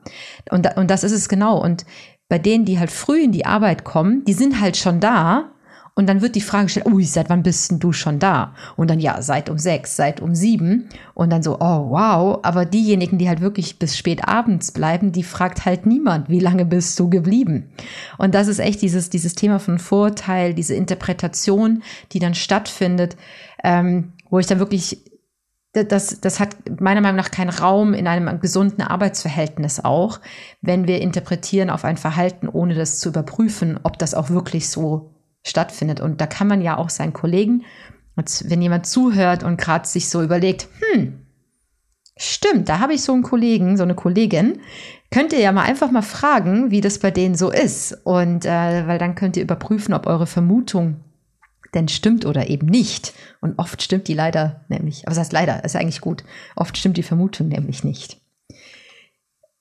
Und, 0.49 0.77
und 0.77 0.89
das 0.89 1.03
ist 1.03 1.11
es 1.11 1.27
genau. 1.27 1.61
Und 1.61 1.85
bei 2.29 2.39
denen, 2.39 2.65
die 2.65 2.79
halt 2.79 2.91
früh 2.91 3.21
in 3.21 3.31
die 3.31 3.45
Arbeit 3.45 3.83
kommen, 3.83 4.23
die 4.25 4.33
sind 4.33 4.61
halt 4.61 4.77
schon 4.77 4.99
da. 4.99 5.51
Und 5.97 6.07
dann 6.07 6.21
wird 6.21 6.35
die 6.35 6.41
Frage 6.41 6.65
gestellt, 6.65 6.87
ui, 6.87 7.05
seit 7.05 7.29
wann 7.29 7.41
bist 7.41 7.71
denn 7.71 7.79
du 7.79 7.93
schon 7.93 8.19
da? 8.19 8.53
Und 8.75 8.89
dann, 8.89 8.99
ja, 8.99 9.21
seit 9.21 9.49
um 9.49 9.57
sechs, 9.57 9.95
seit 9.95 10.19
um 10.19 10.35
sieben. 10.35 10.89
Und 11.13 11.31
dann 11.31 11.41
so, 11.41 11.55
oh, 11.61 11.89
wow. 11.89 12.39
Aber 12.43 12.65
diejenigen, 12.65 13.17
die 13.17 13.29
halt 13.29 13.39
wirklich 13.39 13.79
bis 13.79 13.97
spät 13.97 14.27
abends 14.27 14.73
bleiben, 14.73 15.13
die 15.13 15.23
fragt 15.23 15.63
halt 15.63 15.85
niemand, 15.85 16.27
wie 16.27 16.41
lange 16.41 16.65
bist 16.65 16.99
du 16.99 17.09
geblieben? 17.09 17.69
Und 18.17 18.35
das 18.35 18.49
ist 18.49 18.59
echt 18.59 18.81
dieses, 18.81 19.09
dieses 19.09 19.35
Thema 19.35 19.57
von 19.57 19.79
Vorteil, 19.79 20.53
diese 20.53 20.75
Interpretation, 20.75 21.81
die 22.11 22.19
dann 22.19 22.35
stattfindet, 22.35 23.15
ähm, 23.63 24.11
wo 24.29 24.39
ich 24.39 24.47
dann 24.47 24.59
wirklich 24.59 25.01
das, 25.71 26.21
das 26.21 26.39
hat 26.39 26.55
meiner 26.79 27.01
Meinung 27.01 27.17
nach 27.17 27.31
keinen 27.31 27.49
Raum 27.49 27.93
in 27.93 28.07
einem 28.07 28.39
gesunden 28.39 28.81
Arbeitsverhältnis 28.81 29.83
auch, 29.83 30.21
wenn 30.61 30.87
wir 30.87 31.01
interpretieren 31.01 31.69
auf 31.69 31.83
ein 31.83 31.97
Verhalten, 31.97 32.47
ohne 32.47 32.75
das 32.75 32.99
zu 32.99 33.09
überprüfen, 33.09 33.77
ob 33.83 33.99
das 33.99 34.13
auch 34.13 34.29
wirklich 34.29 34.69
so 34.69 35.14
stattfindet. 35.45 36.01
Und 36.01 36.19
da 36.19 36.27
kann 36.27 36.47
man 36.47 36.61
ja 36.61 36.77
auch 36.77 36.89
seinen 36.89 37.13
Kollegen, 37.13 37.63
wenn 38.15 38.61
jemand 38.61 38.85
zuhört 38.85 39.43
und 39.43 39.57
gerade 39.57 39.87
sich 39.87 40.09
so 40.09 40.21
überlegt, 40.21 40.67
hm, 40.79 41.25
stimmt, 42.17 42.67
da 42.67 42.79
habe 42.79 42.93
ich 42.93 43.03
so 43.03 43.13
einen 43.13 43.23
Kollegen, 43.23 43.77
so 43.77 43.83
eine 43.83 43.95
Kollegin, 43.95 44.59
könnt 45.11 45.33
ihr 45.33 45.39
ja 45.39 45.51
mal 45.51 45.63
einfach 45.63 45.91
mal 45.91 46.01
fragen, 46.01 46.71
wie 46.71 46.81
das 46.81 46.99
bei 46.99 47.11
denen 47.11 47.35
so 47.35 47.51
ist. 47.51 47.93
Und 48.03 48.45
äh, 48.45 48.87
weil 48.87 48.97
dann 48.97 49.15
könnt 49.15 49.37
ihr 49.37 49.43
überprüfen, 49.43 49.93
ob 49.93 50.07
eure 50.07 50.27
Vermutung 50.27 51.01
denn 51.73 51.87
stimmt 51.89 52.25
oder 52.25 52.49
eben 52.49 52.67
nicht. 52.67 53.13
Und 53.41 53.59
oft 53.59 53.81
stimmt 53.81 54.07
die 54.07 54.13
leider 54.13 54.61
nämlich, 54.69 55.03
was 55.05 55.19
heißt 55.19 55.33
leider, 55.33 55.63
ist 55.63 55.75
eigentlich 55.75 56.01
gut, 56.01 56.23
oft 56.55 56.77
stimmt 56.77 56.97
die 56.97 57.03
Vermutung 57.03 57.49
nämlich 57.49 57.83
nicht. 57.83 58.17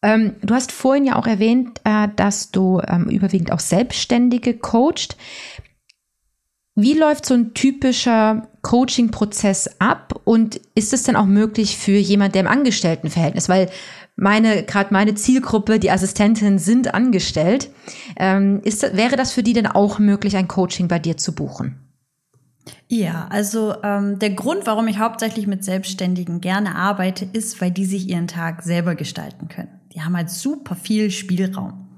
Ähm, 0.02 0.36
du 0.42 0.54
hast 0.54 0.70
vorhin 0.70 1.06
ja 1.06 1.16
auch 1.16 1.26
erwähnt, 1.26 1.80
äh, 1.84 2.08
dass 2.14 2.50
du 2.50 2.80
ähm, 2.86 3.08
überwiegend 3.08 3.50
auch 3.50 3.60
Selbstständige 3.60 4.54
coacht. 4.54 5.16
Wie 6.76 6.94
läuft 6.94 7.24
so 7.24 7.34
ein 7.34 7.54
typischer 7.54 8.48
Coaching-Prozess 8.62 9.76
ab 9.78 10.20
und 10.24 10.60
ist 10.74 10.92
es 10.92 11.04
denn 11.04 11.14
auch 11.14 11.26
möglich 11.26 11.78
für 11.78 11.92
jemand, 11.92 12.34
der 12.34 12.42
im 12.42 12.48
Angestelltenverhältnis, 12.48 13.48
weil 13.48 13.70
meine, 14.16 14.64
gerade 14.64 14.92
meine 14.92 15.14
Zielgruppe, 15.14 15.78
die 15.78 15.90
Assistentinnen 15.90 16.58
sind 16.58 16.92
angestellt, 16.92 17.70
ähm, 18.16 18.60
ist, 18.64 18.82
wäre 18.96 19.16
das 19.16 19.32
für 19.32 19.42
die 19.42 19.52
denn 19.52 19.66
auch 19.66 19.98
möglich, 19.98 20.36
ein 20.36 20.48
Coaching 20.48 20.88
bei 20.88 20.98
dir 20.98 21.16
zu 21.16 21.34
buchen? 21.34 21.78
Ja, 22.88 23.28
also 23.30 23.74
ähm, 23.82 24.18
der 24.18 24.30
Grund, 24.30 24.66
warum 24.66 24.88
ich 24.88 24.98
hauptsächlich 24.98 25.46
mit 25.46 25.64
Selbstständigen 25.64 26.40
gerne 26.40 26.74
arbeite, 26.76 27.26
ist, 27.32 27.60
weil 27.60 27.70
die 27.70 27.84
sich 27.84 28.08
ihren 28.08 28.28
Tag 28.28 28.62
selber 28.62 28.94
gestalten 28.94 29.48
können. 29.48 29.80
Die 29.94 30.02
haben 30.02 30.16
halt 30.16 30.30
super 30.30 30.74
viel 30.74 31.10
Spielraum. 31.10 31.88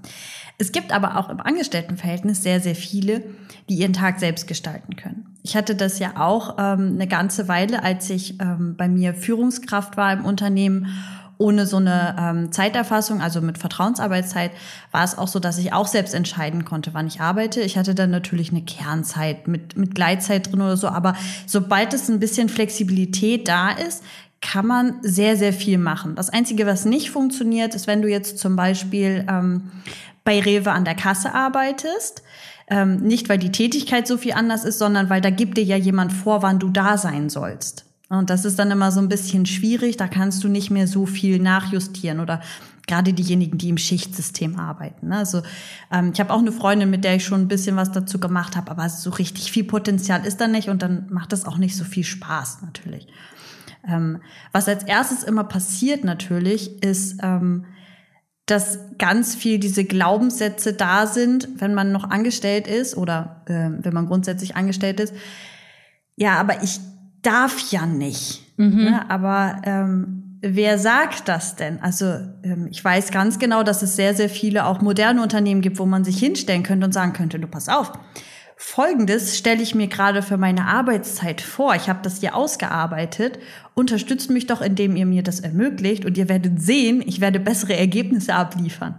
Es 0.58 0.72
gibt 0.72 0.92
aber 0.92 1.18
auch 1.18 1.28
im 1.28 1.40
Angestelltenverhältnis 1.40 2.42
sehr, 2.42 2.60
sehr 2.60 2.74
viele, 2.74 3.22
die 3.68 3.74
ihren 3.74 3.92
Tag 3.92 4.20
selbst 4.20 4.46
gestalten 4.46 4.96
können. 4.96 5.36
Ich 5.42 5.56
hatte 5.56 5.74
das 5.74 5.98
ja 5.98 6.14
auch 6.16 6.56
ähm, 6.58 6.94
eine 6.94 7.06
ganze 7.06 7.46
Weile, 7.46 7.82
als 7.82 8.10
ich 8.10 8.40
ähm, 8.40 8.74
bei 8.76 8.88
mir 8.88 9.14
Führungskraft 9.14 9.96
war 9.96 10.12
im 10.12 10.24
Unternehmen 10.24 10.88
ohne 11.38 11.66
so 11.66 11.76
eine 11.76 12.16
ähm, 12.18 12.52
Zeiterfassung, 12.52 13.20
also 13.20 13.40
mit 13.40 13.58
Vertrauensarbeitszeit, 13.58 14.52
war 14.90 15.04
es 15.04 15.18
auch 15.18 15.28
so, 15.28 15.38
dass 15.38 15.58
ich 15.58 15.72
auch 15.72 15.86
selbst 15.86 16.14
entscheiden 16.14 16.64
konnte, 16.64 16.94
wann 16.94 17.06
ich 17.06 17.20
arbeite. 17.20 17.60
Ich 17.60 17.76
hatte 17.76 17.94
dann 17.94 18.10
natürlich 18.10 18.50
eine 18.50 18.62
Kernzeit 18.62 19.46
mit, 19.46 19.76
mit 19.76 19.94
Gleitzeit 19.94 20.50
drin 20.50 20.62
oder 20.62 20.76
so, 20.76 20.88
aber 20.88 21.14
sobald 21.46 21.92
es 21.92 22.08
ein 22.08 22.20
bisschen 22.20 22.48
Flexibilität 22.48 23.48
da 23.48 23.70
ist, 23.70 24.02
kann 24.40 24.66
man 24.66 24.94
sehr, 25.02 25.36
sehr 25.36 25.52
viel 25.52 25.78
machen. 25.78 26.14
Das 26.14 26.30
Einzige, 26.30 26.66
was 26.66 26.84
nicht 26.84 27.10
funktioniert, 27.10 27.74
ist, 27.74 27.86
wenn 27.86 28.02
du 28.02 28.08
jetzt 28.08 28.38
zum 28.38 28.56
Beispiel 28.56 29.26
ähm, 29.28 29.70
bei 30.26 30.40
Rewe 30.40 30.72
an 30.72 30.84
der 30.84 30.96
Kasse 30.96 31.32
arbeitest, 31.32 32.22
ähm, 32.68 32.98
nicht 32.98 33.30
weil 33.30 33.38
die 33.38 33.52
Tätigkeit 33.52 34.06
so 34.06 34.18
viel 34.18 34.32
anders 34.32 34.64
ist, 34.64 34.78
sondern 34.78 35.08
weil 35.08 35.22
da 35.22 35.30
gibt 35.30 35.56
dir 35.56 35.64
ja 35.64 35.76
jemand 35.76 36.12
vor, 36.12 36.42
wann 36.42 36.58
du 36.58 36.68
da 36.68 36.98
sein 36.98 37.30
sollst. 37.30 37.86
Und 38.08 38.28
das 38.28 38.44
ist 38.44 38.58
dann 38.58 38.70
immer 38.70 38.92
so 38.92 39.00
ein 39.00 39.08
bisschen 39.08 39.46
schwierig, 39.46 39.96
da 39.96 40.08
kannst 40.08 40.44
du 40.44 40.48
nicht 40.48 40.70
mehr 40.70 40.86
so 40.86 41.06
viel 41.06 41.38
nachjustieren 41.38 42.20
oder 42.20 42.42
gerade 42.86 43.12
diejenigen, 43.12 43.58
die 43.58 43.68
im 43.68 43.78
Schichtsystem 43.78 44.58
arbeiten. 44.58 45.08
Ne? 45.08 45.16
Also 45.16 45.42
ähm, 45.92 46.10
ich 46.12 46.20
habe 46.20 46.32
auch 46.32 46.38
eine 46.38 46.52
Freundin, 46.52 46.90
mit 46.90 47.04
der 47.04 47.16
ich 47.16 47.24
schon 47.24 47.42
ein 47.42 47.48
bisschen 47.48 47.76
was 47.76 47.92
dazu 47.92 48.20
gemacht 48.20 48.56
habe, 48.56 48.70
aber 48.70 48.88
so 48.88 49.10
richtig 49.10 49.50
viel 49.50 49.64
Potenzial 49.64 50.24
ist 50.26 50.40
da 50.40 50.48
nicht 50.48 50.68
und 50.68 50.82
dann 50.82 51.06
macht 51.10 51.32
das 51.32 51.46
auch 51.46 51.58
nicht 51.58 51.76
so 51.76 51.84
viel 51.84 52.04
Spaß 52.04 52.62
natürlich. 52.62 53.08
Ähm, 53.88 54.18
was 54.52 54.68
als 54.68 54.84
erstes 54.84 55.22
immer 55.22 55.44
passiert 55.44 56.04
natürlich, 56.04 56.82
ist, 56.82 57.18
ähm, 57.22 57.64
dass 58.46 58.78
ganz 58.98 59.34
viel 59.34 59.58
diese 59.58 59.84
Glaubenssätze 59.84 60.72
da 60.72 61.06
sind, 61.06 61.48
wenn 61.56 61.74
man 61.74 61.90
noch 61.90 62.08
angestellt 62.10 62.68
ist 62.68 62.96
oder 62.96 63.42
äh, 63.46 63.70
wenn 63.84 63.92
man 63.92 64.06
grundsätzlich 64.06 64.54
angestellt 64.54 65.00
ist. 65.00 65.12
Ja, 66.14 66.34
aber 66.38 66.62
ich 66.62 66.80
darf 67.22 67.72
ja 67.72 67.86
nicht. 67.86 68.42
Mhm. 68.56 68.84
Ne? 68.84 69.10
Aber 69.10 69.60
ähm, 69.64 70.38
wer 70.40 70.78
sagt 70.78 71.28
das 71.28 71.56
denn? 71.56 71.80
Also 71.82 72.06
ähm, 72.44 72.68
ich 72.70 72.82
weiß 72.82 73.10
ganz 73.10 73.40
genau, 73.40 73.64
dass 73.64 73.82
es 73.82 73.96
sehr, 73.96 74.14
sehr 74.14 74.28
viele 74.28 74.66
auch 74.66 74.80
moderne 74.80 75.22
Unternehmen 75.22 75.60
gibt, 75.60 75.80
wo 75.80 75.86
man 75.86 76.04
sich 76.04 76.18
hinstellen 76.18 76.62
könnte 76.62 76.86
und 76.86 76.92
sagen 76.92 77.12
könnte, 77.12 77.40
du 77.40 77.48
pass 77.48 77.68
auf. 77.68 77.92
Folgendes 78.58 79.36
stelle 79.36 79.62
ich 79.62 79.74
mir 79.74 79.86
gerade 79.86 80.22
für 80.22 80.38
meine 80.38 80.66
Arbeitszeit 80.66 81.42
vor. 81.42 81.74
Ich 81.74 81.90
habe 81.90 82.00
das 82.02 82.20
hier 82.20 82.34
ausgearbeitet. 82.34 83.38
Unterstützt 83.74 84.30
mich 84.30 84.46
doch, 84.46 84.62
indem 84.62 84.96
ihr 84.96 85.04
mir 85.04 85.22
das 85.22 85.40
ermöglicht 85.40 86.06
und 86.06 86.16
ihr 86.16 86.30
werdet 86.30 86.60
sehen, 86.62 87.02
ich 87.04 87.20
werde 87.20 87.38
bessere 87.38 87.76
Ergebnisse 87.76 88.34
abliefern. 88.34 88.98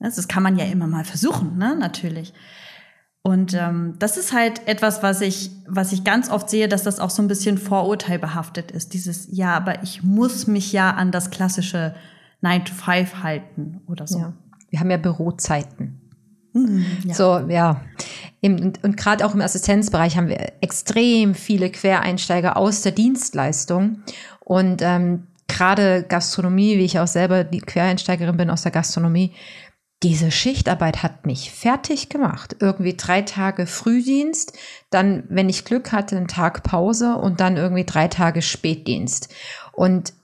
Das 0.00 0.26
kann 0.26 0.42
man 0.42 0.58
ja 0.58 0.64
immer 0.64 0.88
mal 0.88 1.04
versuchen, 1.04 1.56
ne? 1.56 1.76
natürlich. 1.78 2.32
Und 3.22 3.54
ähm, 3.54 3.96
das 3.98 4.16
ist 4.16 4.32
halt 4.32 4.66
etwas, 4.66 5.02
was 5.02 5.20
ich, 5.20 5.50
was 5.68 5.92
ich 5.92 6.04
ganz 6.04 6.30
oft 6.30 6.48
sehe, 6.48 6.68
dass 6.68 6.84
das 6.84 7.00
auch 7.00 7.10
so 7.10 7.22
ein 7.22 7.28
bisschen 7.28 7.58
vorurteilbehaftet 7.58 8.70
ist. 8.70 8.94
Dieses, 8.94 9.28
ja, 9.30 9.54
aber 9.54 9.82
ich 9.82 10.02
muss 10.02 10.46
mich 10.46 10.72
ja 10.72 10.90
an 10.90 11.12
das 11.12 11.30
klassische 11.30 11.94
9 12.40 12.64
to 12.64 12.74
5 12.74 13.22
halten 13.22 13.82
oder 13.86 14.06
so. 14.06 14.18
Ja. 14.18 14.32
Wir 14.70 14.80
haben 14.80 14.90
ja 14.90 14.96
Bürozeiten. 14.96 15.99
Mhm, 16.52 16.84
ja. 17.04 17.14
So, 17.14 17.38
ja. 17.48 17.80
und, 18.42 18.82
und 18.82 18.96
gerade 18.96 19.24
auch 19.24 19.34
im 19.34 19.40
Assistenzbereich 19.40 20.16
haben 20.16 20.28
wir 20.28 20.52
extrem 20.60 21.34
viele 21.34 21.70
Quereinsteiger 21.70 22.56
aus 22.56 22.82
der 22.82 22.92
Dienstleistung. 22.92 24.02
Und 24.40 24.82
ähm, 24.82 25.26
gerade 25.48 26.04
Gastronomie, 26.08 26.78
wie 26.78 26.84
ich 26.84 26.98
auch 26.98 27.06
selber 27.06 27.44
die 27.44 27.60
Quereinsteigerin 27.60 28.36
bin 28.36 28.50
aus 28.50 28.62
der 28.62 28.72
Gastronomie, 28.72 29.32
diese 30.02 30.30
Schichtarbeit 30.30 31.02
hat 31.02 31.26
mich 31.26 31.52
fertig 31.52 32.08
gemacht. 32.08 32.56
Irgendwie 32.58 32.96
drei 32.96 33.20
Tage 33.20 33.66
Frühdienst, 33.66 34.56
dann, 34.88 35.24
wenn 35.28 35.50
ich 35.50 35.66
Glück 35.66 35.92
hatte, 35.92 36.16
einen 36.16 36.28
Tag 36.28 36.62
Pause 36.62 37.16
und 37.16 37.40
dann 37.40 37.58
irgendwie 37.58 37.84
drei 37.84 38.08
Tage 38.08 38.40
Spätdienst. 38.40 39.28
Und 39.72 40.14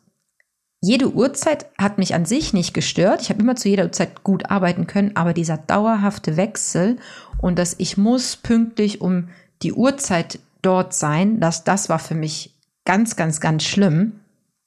jede 0.81 1.13
Uhrzeit 1.13 1.67
hat 1.79 1.99
mich 1.99 2.15
an 2.15 2.27
sich 2.27 2.53
nicht 2.53 2.75
gestört. 2.75 3.23
Ich 3.23 3.31
habe 3.31 3.41
immer 3.41 3.57
zu 3.57 3.69
jeder 3.69 3.85
Uhrzeit 3.85 4.23
gut 4.23 4.51
arbeiten 4.51 4.87
können, 4.87 5.17
aber 5.17 5.33
dieser 5.33 5.57
dauerhafte 5.57 6.37
Wechsel 6.37 6.99
und 7.39 7.59
dass 7.59 7.75
ich 7.79 7.97
muss 7.97 8.37
pünktlich 8.37 9.01
um 9.01 9.29
die 9.63 9.73
Uhrzeit 9.73 10.39
dort 10.63 10.95
sein, 10.95 11.41
das, 11.41 11.65
das 11.65 11.89
war 11.89 11.99
für 11.99 12.15
mich 12.15 12.55
ganz, 12.85 13.17
ganz, 13.17 13.41
ganz 13.41 13.65
schlimm. 13.65 14.21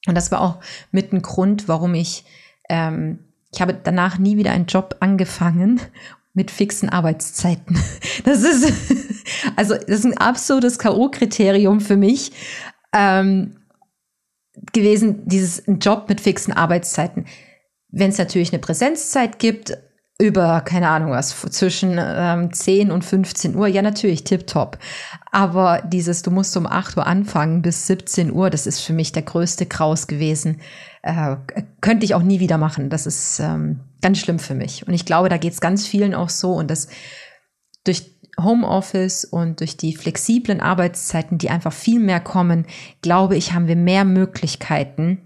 Und 0.06 0.14
das 0.14 0.30
war 0.32 0.40
auch 0.40 0.58
mit 0.90 1.12
ein 1.12 1.22
Grund, 1.22 1.68
warum 1.68 1.94
ich 1.94 2.24
ähm, 2.68 3.18
ich 3.52 3.60
habe 3.60 3.74
danach 3.74 4.18
nie 4.18 4.36
wieder 4.36 4.52
einen 4.52 4.66
Job 4.66 4.96
angefangen 5.00 5.80
mit 6.34 6.50
fixen 6.50 6.88
Arbeitszeiten. 6.88 7.78
Das 8.22 8.42
ist, 8.42 8.70
also, 9.56 9.74
das 9.74 10.00
ist 10.00 10.04
ein 10.04 10.18
absolutes 10.18 10.78
K.O.-Kriterium 10.78 11.80
für 11.80 11.96
mich 11.96 12.32
ähm, 12.92 13.56
gewesen, 14.72 15.26
dieses 15.26 15.62
Job 15.66 16.06
mit 16.08 16.20
fixen 16.20 16.52
Arbeitszeiten. 16.52 17.26
Wenn 17.88 18.10
es 18.10 18.18
natürlich 18.18 18.52
eine 18.52 18.60
Präsenzzeit 18.60 19.38
gibt, 19.38 19.76
über, 20.20 20.60
keine 20.60 20.88
Ahnung 20.88 21.12
was, 21.12 21.30
zwischen 21.30 21.96
ähm, 21.98 22.52
10 22.52 22.90
und 22.90 23.04
15 23.04 23.56
Uhr, 23.56 23.66
ja 23.66 23.80
natürlich, 23.80 24.22
tipptopp. 24.22 24.78
Aber 25.32 25.82
dieses, 25.82 26.22
du 26.22 26.30
musst 26.30 26.56
um 26.56 26.66
8 26.66 26.98
Uhr 26.98 27.06
anfangen 27.06 27.62
bis 27.62 27.86
17 27.86 28.30
Uhr, 28.30 28.50
das 28.50 28.66
ist 28.66 28.80
für 28.80 28.92
mich 28.92 29.12
der 29.12 29.22
größte 29.22 29.64
Kraus 29.64 30.06
gewesen. 30.06 30.60
Äh, 31.02 31.36
könnte 31.80 32.04
ich 32.04 32.14
auch 32.14 32.22
nie 32.22 32.38
wieder 32.38 32.58
machen. 32.58 32.90
Das 32.90 33.06
ist 33.06 33.40
ähm, 33.40 33.80
ganz 34.02 34.18
schlimm 34.18 34.38
für 34.38 34.54
mich. 34.54 34.86
Und 34.86 34.92
ich 34.92 35.06
glaube, 35.06 35.30
da 35.30 35.38
geht 35.38 35.54
es 35.54 35.60
ganz 35.60 35.86
vielen 35.86 36.14
auch 36.14 36.28
so. 36.28 36.52
Und 36.52 36.70
das 36.70 36.88
durch 37.84 38.19
Homeoffice 38.38 39.24
und 39.24 39.60
durch 39.60 39.76
die 39.76 39.94
flexiblen 39.94 40.60
Arbeitszeiten, 40.60 41.38
die 41.38 41.50
einfach 41.50 41.72
viel 41.72 42.00
mehr 42.00 42.20
kommen, 42.20 42.66
glaube 43.02 43.36
ich, 43.36 43.52
haben 43.52 43.68
wir 43.68 43.76
mehr 43.76 44.04
Möglichkeiten, 44.04 45.22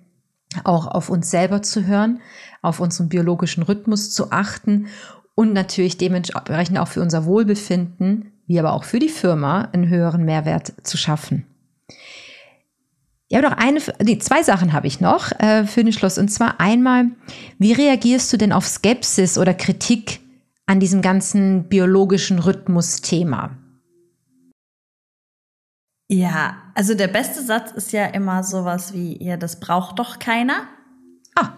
auch 0.65 0.87
auf 0.87 1.11
uns 1.11 1.31
selber 1.31 1.63
zu 1.63 1.87
hören, 1.87 2.21
auf 2.63 2.81
unseren 2.81 3.09
biologischen 3.09 3.63
Rhythmus 3.63 4.11
zu 4.11 4.31
achten 4.31 4.87
und 5.35 5.53
natürlich 5.53 5.99
dementsprechend 5.99 6.79
auch 6.79 6.89
für 6.89 7.03
unser 7.03 7.25
Wohlbefinden, 7.25 8.33
wie 8.47 8.59
aber 8.59 8.73
auch 8.73 8.85
für 8.85 8.99
die 8.99 9.09
Firma, 9.09 9.69
einen 9.73 9.89
höheren 9.89 10.25
Mehrwert 10.25 10.73
zu 10.83 10.97
schaffen. 10.97 11.47
Ja, 13.29 13.41
doch 13.41 13.53
eine, 13.53 13.81
nee, 14.03 14.19
zwei 14.19 14.43
Sachen 14.43 14.73
habe 14.73 14.87
ich 14.87 15.01
noch 15.01 15.33
äh, 15.41 15.65
für 15.65 15.83
den 15.83 15.93
Schluss. 15.93 16.19
Und 16.19 16.29
zwar 16.29 16.61
einmal, 16.61 17.07
wie 17.59 17.73
reagierst 17.73 18.33
du 18.33 18.37
denn 18.37 18.53
auf 18.53 18.67
Skepsis 18.67 19.39
oder 19.39 19.55
Kritik 19.55 20.21
an 20.67 20.81
diesem 20.81 21.03
ganzen 21.03 21.69
biologischen 21.69 22.39
Rhythmus-Thema? 22.39 23.57
Ja, 26.09 26.73
also 26.75 26.95
der 26.95 27.09
beste 27.09 27.43
Satz 27.43 27.73
ist 27.73 27.93
ja 27.93 28.07
immer 28.07 28.43
sowas 28.45 28.93
wie, 28.93 29.23
ja, 29.23 29.37
das 29.37 29.61
braucht 29.61 29.99
doch 29.99 30.19
keiner. 30.19 30.69
Ah. 31.35 31.57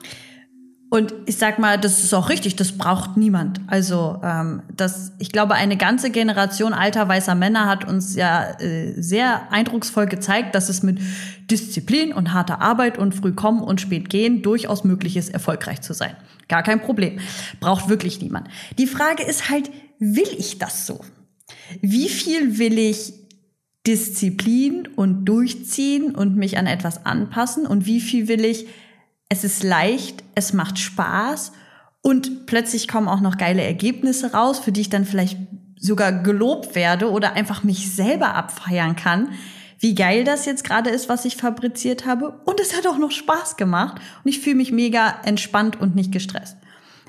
Und 0.89 1.13
ich 1.27 1.37
sag 1.37 1.59
mal, 1.59 1.79
das 1.79 2.05
ist 2.05 2.15
auch 2.15 2.29
richtig, 2.29 2.55
das 2.55 2.79
braucht 2.79 3.17
niemand. 3.17 3.61
Also 3.67 4.21
ähm, 4.23 4.63
das, 4.75 5.13
ich 5.19 5.33
glaube, 5.33 5.55
eine 5.55 5.77
ganze 5.77 6.11
Generation 6.11 6.73
alter 6.73 7.09
weißer 7.09 7.35
Männer 7.35 7.67
hat 7.67 7.89
uns 7.89 8.15
ja 8.15 8.53
äh, 8.61 8.95
sehr 8.97 9.53
eindrucksvoll 9.53 10.07
gezeigt, 10.07 10.55
dass 10.55 10.69
es 10.69 10.85
mit 10.85 11.01
Disziplin 11.51 12.13
und 12.13 12.33
harter 12.33 12.61
Arbeit 12.61 12.99
und 12.99 13.15
früh 13.17 13.33
kommen 13.33 13.63
und 13.63 13.81
spät 13.81 14.11
gehen 14.11 14.43
durchaus 14.43 14.85
möglich 14.85 15.17
ist, 15.17 15.31
erfolgreich 15.31 15.81
zu 15.81 15.93
sein. 15.93 16.17
Gar 16.49 16.63
kein 16.63 16.81
Problem. 16.81 17.19
Braucht 17.59 17.89
wirklich 17.89 18.21
niemand. 18.21 18.47
Die 18.79 18.87
Frage 18.87 19.25
ist 19.25 19.51
halt, 19.51 19.71
will 19.99 20.29
ich 20.39 20.59
das 20.59 20.87
so? 20.87 21.01
Wie 21.81 22.09
viel 22.09 22.59
will 22.59 22.79
ich 22.79 23.13
Disziplin 23.89 24.89
und 24.95 25.25
durchziehen 25.25 26.15
und 26.15 26.37
mich 26.37 26.59
an 26.59 26.67
etwas 26.67 27.07
anpassen 27.07 27.67
und 27.67 27.87
wie 27.87 28.01
viel 28.01 28.29
will 28.29 28.45
ich 28.45 28.67
es 29.29 29.43
ist 29.43 29.65
leicht, 29.65 30.23
es 30.37 30.53
macht 30.53 30.79
Spaß 30.79 31.51
und 32.03 32.47
plötzlich 32.47 32.87
kommen 32.87 33.09
auch 33.09 33.21
noch 33.21 33.39
geile 33.39 33.63
Ergebnisse 33.63 34.33
raus, 34.33 34.61
für 34.61 34.71
die 34.71 34.83
ich 34.83 34.91
dann 34.91 35.05
vielleicht 35.05 35.39
sogar 35.77 36.13
gelobt 36.13 36.77
werde 36.77 37.11
oder 37.11 37.33
einfach 37.33 37.65
mich 37.65 37.93
selber 37.93 38.35
abfeiern 38.35 38.95
kann, 38.95 39.31
wie 39.81 39.95
geil 39.95 40.25
das 40.25 40.47
jetzt 40.47 40.63
gerade 40.63 40.91
ist, 40.91 41.09
was 41.09 41.25
ich 41.25 41.37
fabriziert 41.37 42.07
habe. 42.07 42.41
Und 42.45 42.61
es 42.61 42.77
hat 42.77 42.87
auch 42.87 42.99
noch 42.99 43.11
Spaß 43.11 43.57
gemacht 43.57 44.01
und 44.23 44.29
ich 44.29 44.41
fühle 44.41 44.57
mich 44.57 44.73
mega 44.73 45.17
entspannt 45.25 45.81
und 45.81 45.97
nicht 45.97 46.13
gestresst. 46.13 46.57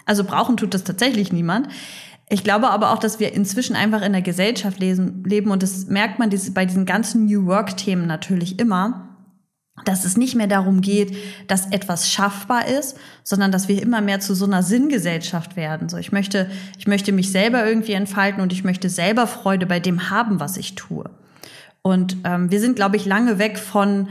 Also 0.06 0.24
brauchen 0.24 0.58
tut 0.58 0.74
das 0.74 0.84
tatsächlich 0.84 1.32
niemand. 1.32 1.68
Ich 2.30 2.44
glaube 2.44 2.70
aber 2.70 2.92
auch, 2.92 3.00
dass 3.00 3.20
wir 3.20 3.34
inzwischen 3.34 3.76
einfach 3.76 4.02
in 4.02 4.14
der 4.14 4.22
Gesellschaft 4.22 4.80
leben 4.80 5.52
und 5.52 5.64
das 5.64 5.88
merkt 5.88 6.18
man 6.18 6.30
bei 6.54 6.66
diesen 6.66 6.86
ganzen 6.86 7.26
New 7.26 7.46
Work-Themen 7.46 8.08
natürlich 8.08 8.60
immer 8.60 9.17
dass 9.86 10.06
es 10.06 10.18
nicht 10.18 10.36
mehr 10.36 10.48
darum 10.48 10.82
geht, 10.82 11.16
dass 11.48 11.72
etwas 11.72 12.10
schaffbar 12.12 12.68
ist, 12.68 12.98
sondern 13.24 13.52
dass 13.52 13.68
wir 13.68 13.82
immer 13.82 14.02
mehr 14.02 14.20
zu 14.20 14.34
so 14.34 14.46
einer 14.46 14.64
Sinngesellschaft 14.64 15.56
werden. 15.56 15.88
So, 15.88 15.98
ich 15.98 16.12
möchte, 16.12 16.50
ich 16.78 16.88
möchte 16.88 17.12
mich 17.12 17.32
selber 17.32 17.66
irgendwie 17.66 17.94
entfalten 17.94 18.42
und 18.42 18.52
ich 18.52 18.64
möchte 18.64 18.90
selber 18.90 19.28
Freude 19.28 19.66
bei 19.66 19.80
dem 19.80 20.10
haben, 20.10 20.40
was 20.40 20.58
ich 20.58 20.76
tue. 20.76 21.10
Und 21.82 22.18
ähm, 22.24 22.52
wir 22.52 22.60
sind, 22.60 22.76
glaube 22.76 22.98
ich, 22.98 23.06
lange 23.06 23.40
weg 23.40 23.58
von, 23.58 24.10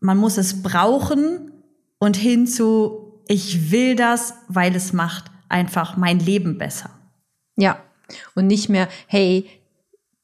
man 0.00 0.16
muss 0.16 0.36
es 0.36 0.62
brauchen 0.62 1.52
und 1.98 2.16
hin 2.16 2.46
zu, 2.46 3.22
ich 3.28 3.70
will 3.70 3.94
das, 3.94 4.34
weil 4.48 4.74
es 4.74 4.92
macht 4.92 5.30
einfach 5.48 5.96
mein 5.96 6.18
Leben 6.18 6.58
besser. 6.58 6.90
Ja, 7.56 7.78
und 8.34 8.46
nicht 8.46 8.68
mehr, 8.68 8.88
hey, 9.06 9.46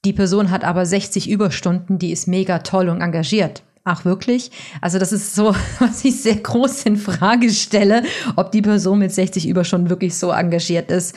die 0.05 0.13
Person 0.13 0.51
hat 0.51 0.65
aber 0.65 0.85
60 0.85 1.31
Überstunden, 1.31 1.99
die 1.99 2.11
ist 2.11 2.27
mega 2.27 2.59
toll 2.61 2.89
und 2.89 3.01
engagiert. 3.03 3.63
Ach 3.85 4.05
wirklich? 4.05 4.53
Also 4.81 4.99
das 4.99 5.13
ist 5.13 5.35
so, 5.35 5.55
was 5.79 6.05
ich 6.05 6.23
sehr 6.23 6.37
groß 6.37 6.85
in 6.85 6.97
Frage 6.97 7.51
stelle, 7.51 8.05
ob 8.37 8.53
die 8.53 8.63
Person 8.63 9.01
mit 9.01 9.13
60 9.13 9.49
Überstunden 9.49 9.91
wirklich 9.91 10.17
so 10.17 10.31
engagiert 10.31 10.91
ist. 10.91 11.17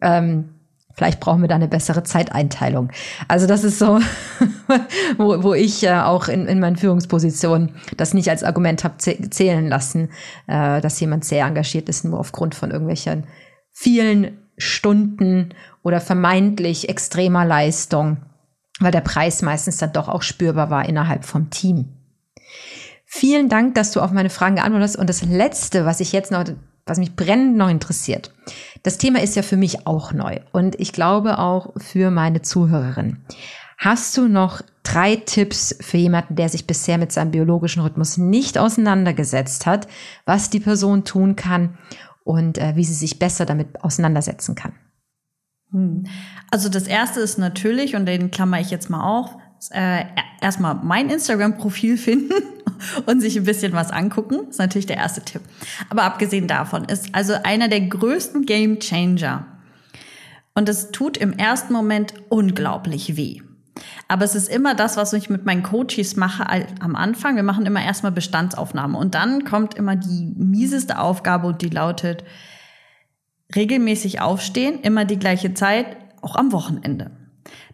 Ähm, 0.00 0.50
vielleicht 0.94 1.20
brauchen 1.20 1.42
wir 1.42 1.48
da 1.48 1.56
eine 1.56 1.68
bessere 1.68 2.02
Zeiteinteilung. 2.02 2.90
Also 3.28 3.46
das 3.46 3.64
ist 3.64 3.78
so, 3.78 4.00
wo, 5.18 5.42
wo 5.42 5.54
ich 5.54 5.82
äh, 5.84 5.92
auch 5.92 6.28
in, 6.28 6.46
in 6.46 6.58
meinen 6.58 6.76
Führungspositionen 6.76 7.74
das 7.98 8.14
nicht 8.14 8.30
als 8.30 8.42
Argument 8.42 8.82
habe 8.82 8.96
zählen 8.96 9.68
lassen, 9.68 10.08
äh, 10.46 10.80
dass 10.80 11.00
jemand 11.00 11.24
sehr 11.24 11.44
engagiert 11.44 11.88
ist, 11.90 12.04
nur 12.04 12.18
aufgrund 12.18 12.54
von 12.54 12.70
irgendwelchen 12.70 13.26
vielen 13.72 14.38
Stunden 14.56 15.50
oder 15.82 16.00
vermeintlich 16.00 16.88
extremer 16.88 17.44
Leistung, 17.44 18.22
weil 18.80 18.92
der 18.92 19.02
Preis 19.02 19.42
meistens 19.42 19.76
dann 19.76 19.92
doch 19.92 20.08
auch 20.08 20.22
spürbar 20.22 20.70
war 20.70 20.88
innerhalb 20.88 21.26
vom 21.26 21.50
Team. 21.50 21.92
Vielen 23.06 23.48
Dank, 23.48 23.74
dass 23.74 23.92
du 23.92 24.00
auf 24.00 24.10
meine 24.10 24.30
Fragen 24.30 24.56
geantwortet 24.56 24.90
hast. 24.90 24.96
Und 24.96 25.08
das 25.08 25.22
Letzte, 25.22 25.86
was 25.86 26.00
ich 26.00 26.12
jetzt 26.12 26.30
noch 26.30 26.44
was 26.86 26.98
mich 26.98 27.16
brennend 27.16 27.56
noch 27.56 27.68
interessiert. 27.68 28.32
Das 28.84 28.96
Thema 28.96 29.20
ist 29.20 29.34
ja 29.34 29.42
für 29.42 29.56
mich 29.56 29.86
auch 29.86 30.12
neu 30.12 30.38
und 30.52 30.78
ich 30.80 30.92
glaube 30.92 31.38
auch 31.38 31.74
für 31.76 32.10
meine 32.10 32.42
Zuhörerin. 32.42 33.18
Hast 33.76 34.16
du 34.16 34.28
noch 34.28 34.62
drei 34.84 35.16
Tipps 35.16 35.76
für 35.80 35.98
jemanden, 35.98 36.36
der 36.36 36.48
sich 36.48 36.66
bisher 36.66 36.96
mit 36.96 37.12
seinem 37.12 37.32
biologischen 37.32 37.82
Rhythmus 37.82 38.16
nicht 38.16 38.56
auseinandergesetzt 38.56 39.66
hat, 39.66 39.88
was 40.24 40.48
die 40.48 40.60
Person 40.60 41.04
tun 41.04 41.36
kann 41.36 41.76
und 42.24 42.56
äh, 42.56 42.76
wie 42.76 42.84
sie 42.84 42.94
sich 42.94 43.18
besser 43.18 43.44
damit 43.44 43.82
auseinandersetzen 43.82 44.54
kann? 44.54 44.72
Hm. 45.72 46.06
Also 46.50 46.68
das 46.68 46.84
erste 46.84 47.20
ist 47.20 47.36
natürlich, 47.36 47.96
und 47.96 48.06
den 48.06 48.30
klammer 48.30 48.60
ich 48.60 48.70
jetzt 48.70 48.88
mal 48.88 49.02
auf, 49.02 49.36
äh, 49.72 50.04
erstmal 50.40 50.76
mein 50.76 51.10
Instagram-Profil 51.10 51.98
finden 51.98 52.32
und 53.06 53.20
sich 53.20 53.36
ein 53.36 53.44
bisschen 53.44 53.72
was 53.72 53.90
angucken. 53.90 54.38
Das 54.46 54.56
ist 54.56 54.58
natürlich 54.58 54.86
der 54.86 54.96
erste 54.96 55.22
Tipp. 55.22 55.42
Aber 55.88 56.04
abgesehen 56.04 56.46
davon 56.46 56.84
ist 56.84 57.14
also 57.14 57.34
einer 57.42 57.68
der 57.68 57.82
größten 57.82 58.46
Game 58.46 58.78
Changer. 58.80 59.46
Und 60.54 60.68
es 60.68 60.90
tut 60.90 61.16
im 61.16 61.32
ersten 61.34 61.72
Moment 61.72 62.14
unglaublich 62.28 63.16
weh. 63.16 63.42
Aber 64.08 64.24
es 64.24 64.34
ist 64.34 64.48
immer 64.48 64.74
das, 64.74 64.96
was 64.96 65.12
ich 65.12 65.28
mit 65.28 65.44
meinen 65.44 65.62
Coaches 65.62 66.16
mache 66.16 66.46
am 66.80 66.96
Anfang. 66.96 67.36
Wir 67.36 67.42
machen 67.42 67.66
immer 67.66 67.84
erstmal 67.84 68.12
Bestandsaufnahme 68.12 68.96
und 68.96 69.14
dann 69.14 69.44
kommt 69.44 69.74
immer 69.74 69.96
die 69.96 70.32
mieseste 70.36 70.98
Aufgabe 70.98 71.48
und 71.48 71.62
die 71.62 71.68
lautet 71.68 72.24
regelmäßig 73.54 74.20
aufstehen, 74.20 74.80
immer 74.80 75.04
die 75.04 75.18
gleiche 75.18 75.54
Zeit, 75.54 75.96
auch 76.22 76.36
am 76.36 76.52
Wochenende. 76.52 77.10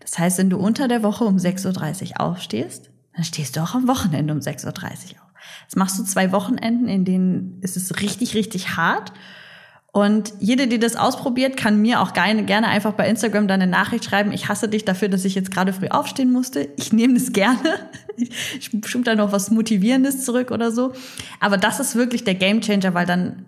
Das 0.01 0.19
heißt, 0.19 0.39
wenn 0.39 0.51
du 0.51 0.59
unter 0.59 0.89
der 0.89 1.03
Woche 1.03 1.25
um 1.25 1.37
6.30 1.37 2.11
Uhr 2.11 2.21
aufstehst, 2.21 2.91
dann 3.15 3.25
stehst 3.25 3.57
du 3.57 3.61
auch 3.61 3.75
am 3.75 3.89
Wochenende 3.89 4.33
um 4.33 4.41
6.30 4.41 4.67
Uhr 4.67 5.23
auf. 5.23 5.33
Das 5.67 5.77
machst 5.77 5.99
du 5.99 6.05
zwei 6.05 6.33
Wochenenden, 6.33 6.89
in 6.89 7.05
denen 7.05 7.61
ist 7.61 7.77
es 7.77 8.01
richtig, 8.01 8.35
richtig 8.35 8.77
hart. 8.77 9.13
Und 9.95 10.33
jede, 10.41 10.69
die 10.69 10.79
das 10.79 10.97
ausprobiert, 10.97 11.59
kann 11.59 11.83
mir 11.83 12.01
auch 12.01 12.15
gerne, 12.15 12.67
einfach 12.67 12.95
bei 12.95 13.07
Instagram 13.07 13.47
dann 13.47 13.61
eine 13.61 13.71
Nachricht 13.71 14.07
schreiben. 14.07 14.33
Ich 14.33 14.49
hasse 14.49 14.67
dich 14.67 14.87
dafür, 14.87 15.11
dass 15.11 15.27
ich 15.27 15.35
jetzt 15.35 15.51
gerade 15.51 15.75
früh 15.75 15.89
aufstehen 15.89 16.33
musste. 16.33 16.71
Ich 16.79 16.95
nehme 16.95 17.15
das 17.15 17.33
gerne. 17.33 17.91
Ich 18.17 18.71
schub 18.87 19.05
da 19.05 19.15
noch 19.15 19.33
was 19.33 19.51
Motivierendes 19.51 20.25
zurück 20.25 20.51
oder 20.51 20.71
so. 20.71 20.93
Aber 21.41 21.57
das 21.57 21.81
ist 21.81 21.95
wirklich 21.95 22.25
der 22.25 22.35
Gamechanger, 22.35 22.93
weil 22.93 23.07
dann 23.07 23.47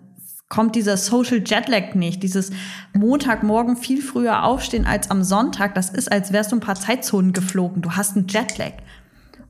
kommt 0.49 0.75
dieser 0.75 0.97
Social 0.97 1.43
Jetlag 1.45 1.93
nicht. 1.93 2.23
Dieses 2.23 2.51
Montagmorgen 2.93 3.77
viel 3.77 4.01
früher 4.01 4.43
aufstehen 4.43 4.85
als 4.85 5.11
am 5.11 5.23
Sonntag. 5.23 5.75
Das 5.75 5.89
ist, 5.89 6.11
als 6.11 6.31
wärst 6.31 6.51
du 6.51 6.57
ein 6.57 6.61
paar 6.61 6.75
Zeitzonen 6.75 7.33
geflogen. 7.33 7.81
Du 7.81 7.91
hast 7.91 8.15
einen 8.15 8.27
Jetlag. 8.27 8.73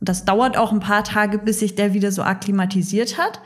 Das 0.05 0.25
dauert 0.25 0.57
auch 0.57 0.71
ein 0.71 0.79
paar 0.79 1.03
Tage, 1.03 1.37
bis 1.37 1.59
sich 1.59 1.75
der 1.75 1.93
wieder 1.93 2.11
so 2.11 2.23
akklimatisiert 2.23 3.17
hat. 3.17 3.41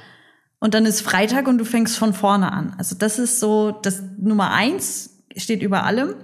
Und 0.59 0.73
dann 0.73 0.85
ist 0.85 1.01
Freitag 1.01 1.47
und 1.47 1.57
du 1.57 1.65
fängst 1.65 1.97
von 1.97 2.13
vorne 2.13 2.51
an. 2.51 2.75
Also 2.77 2.95
das 2.95 3.17
ist 3.17 3.39
so, 3.39 3.71
das 3.71 4.03
Nummer 4.17 4.51
eins 4.51 5.21
steht 5.35 5.63
über 5.63 5.83
allem. 5.83 6.15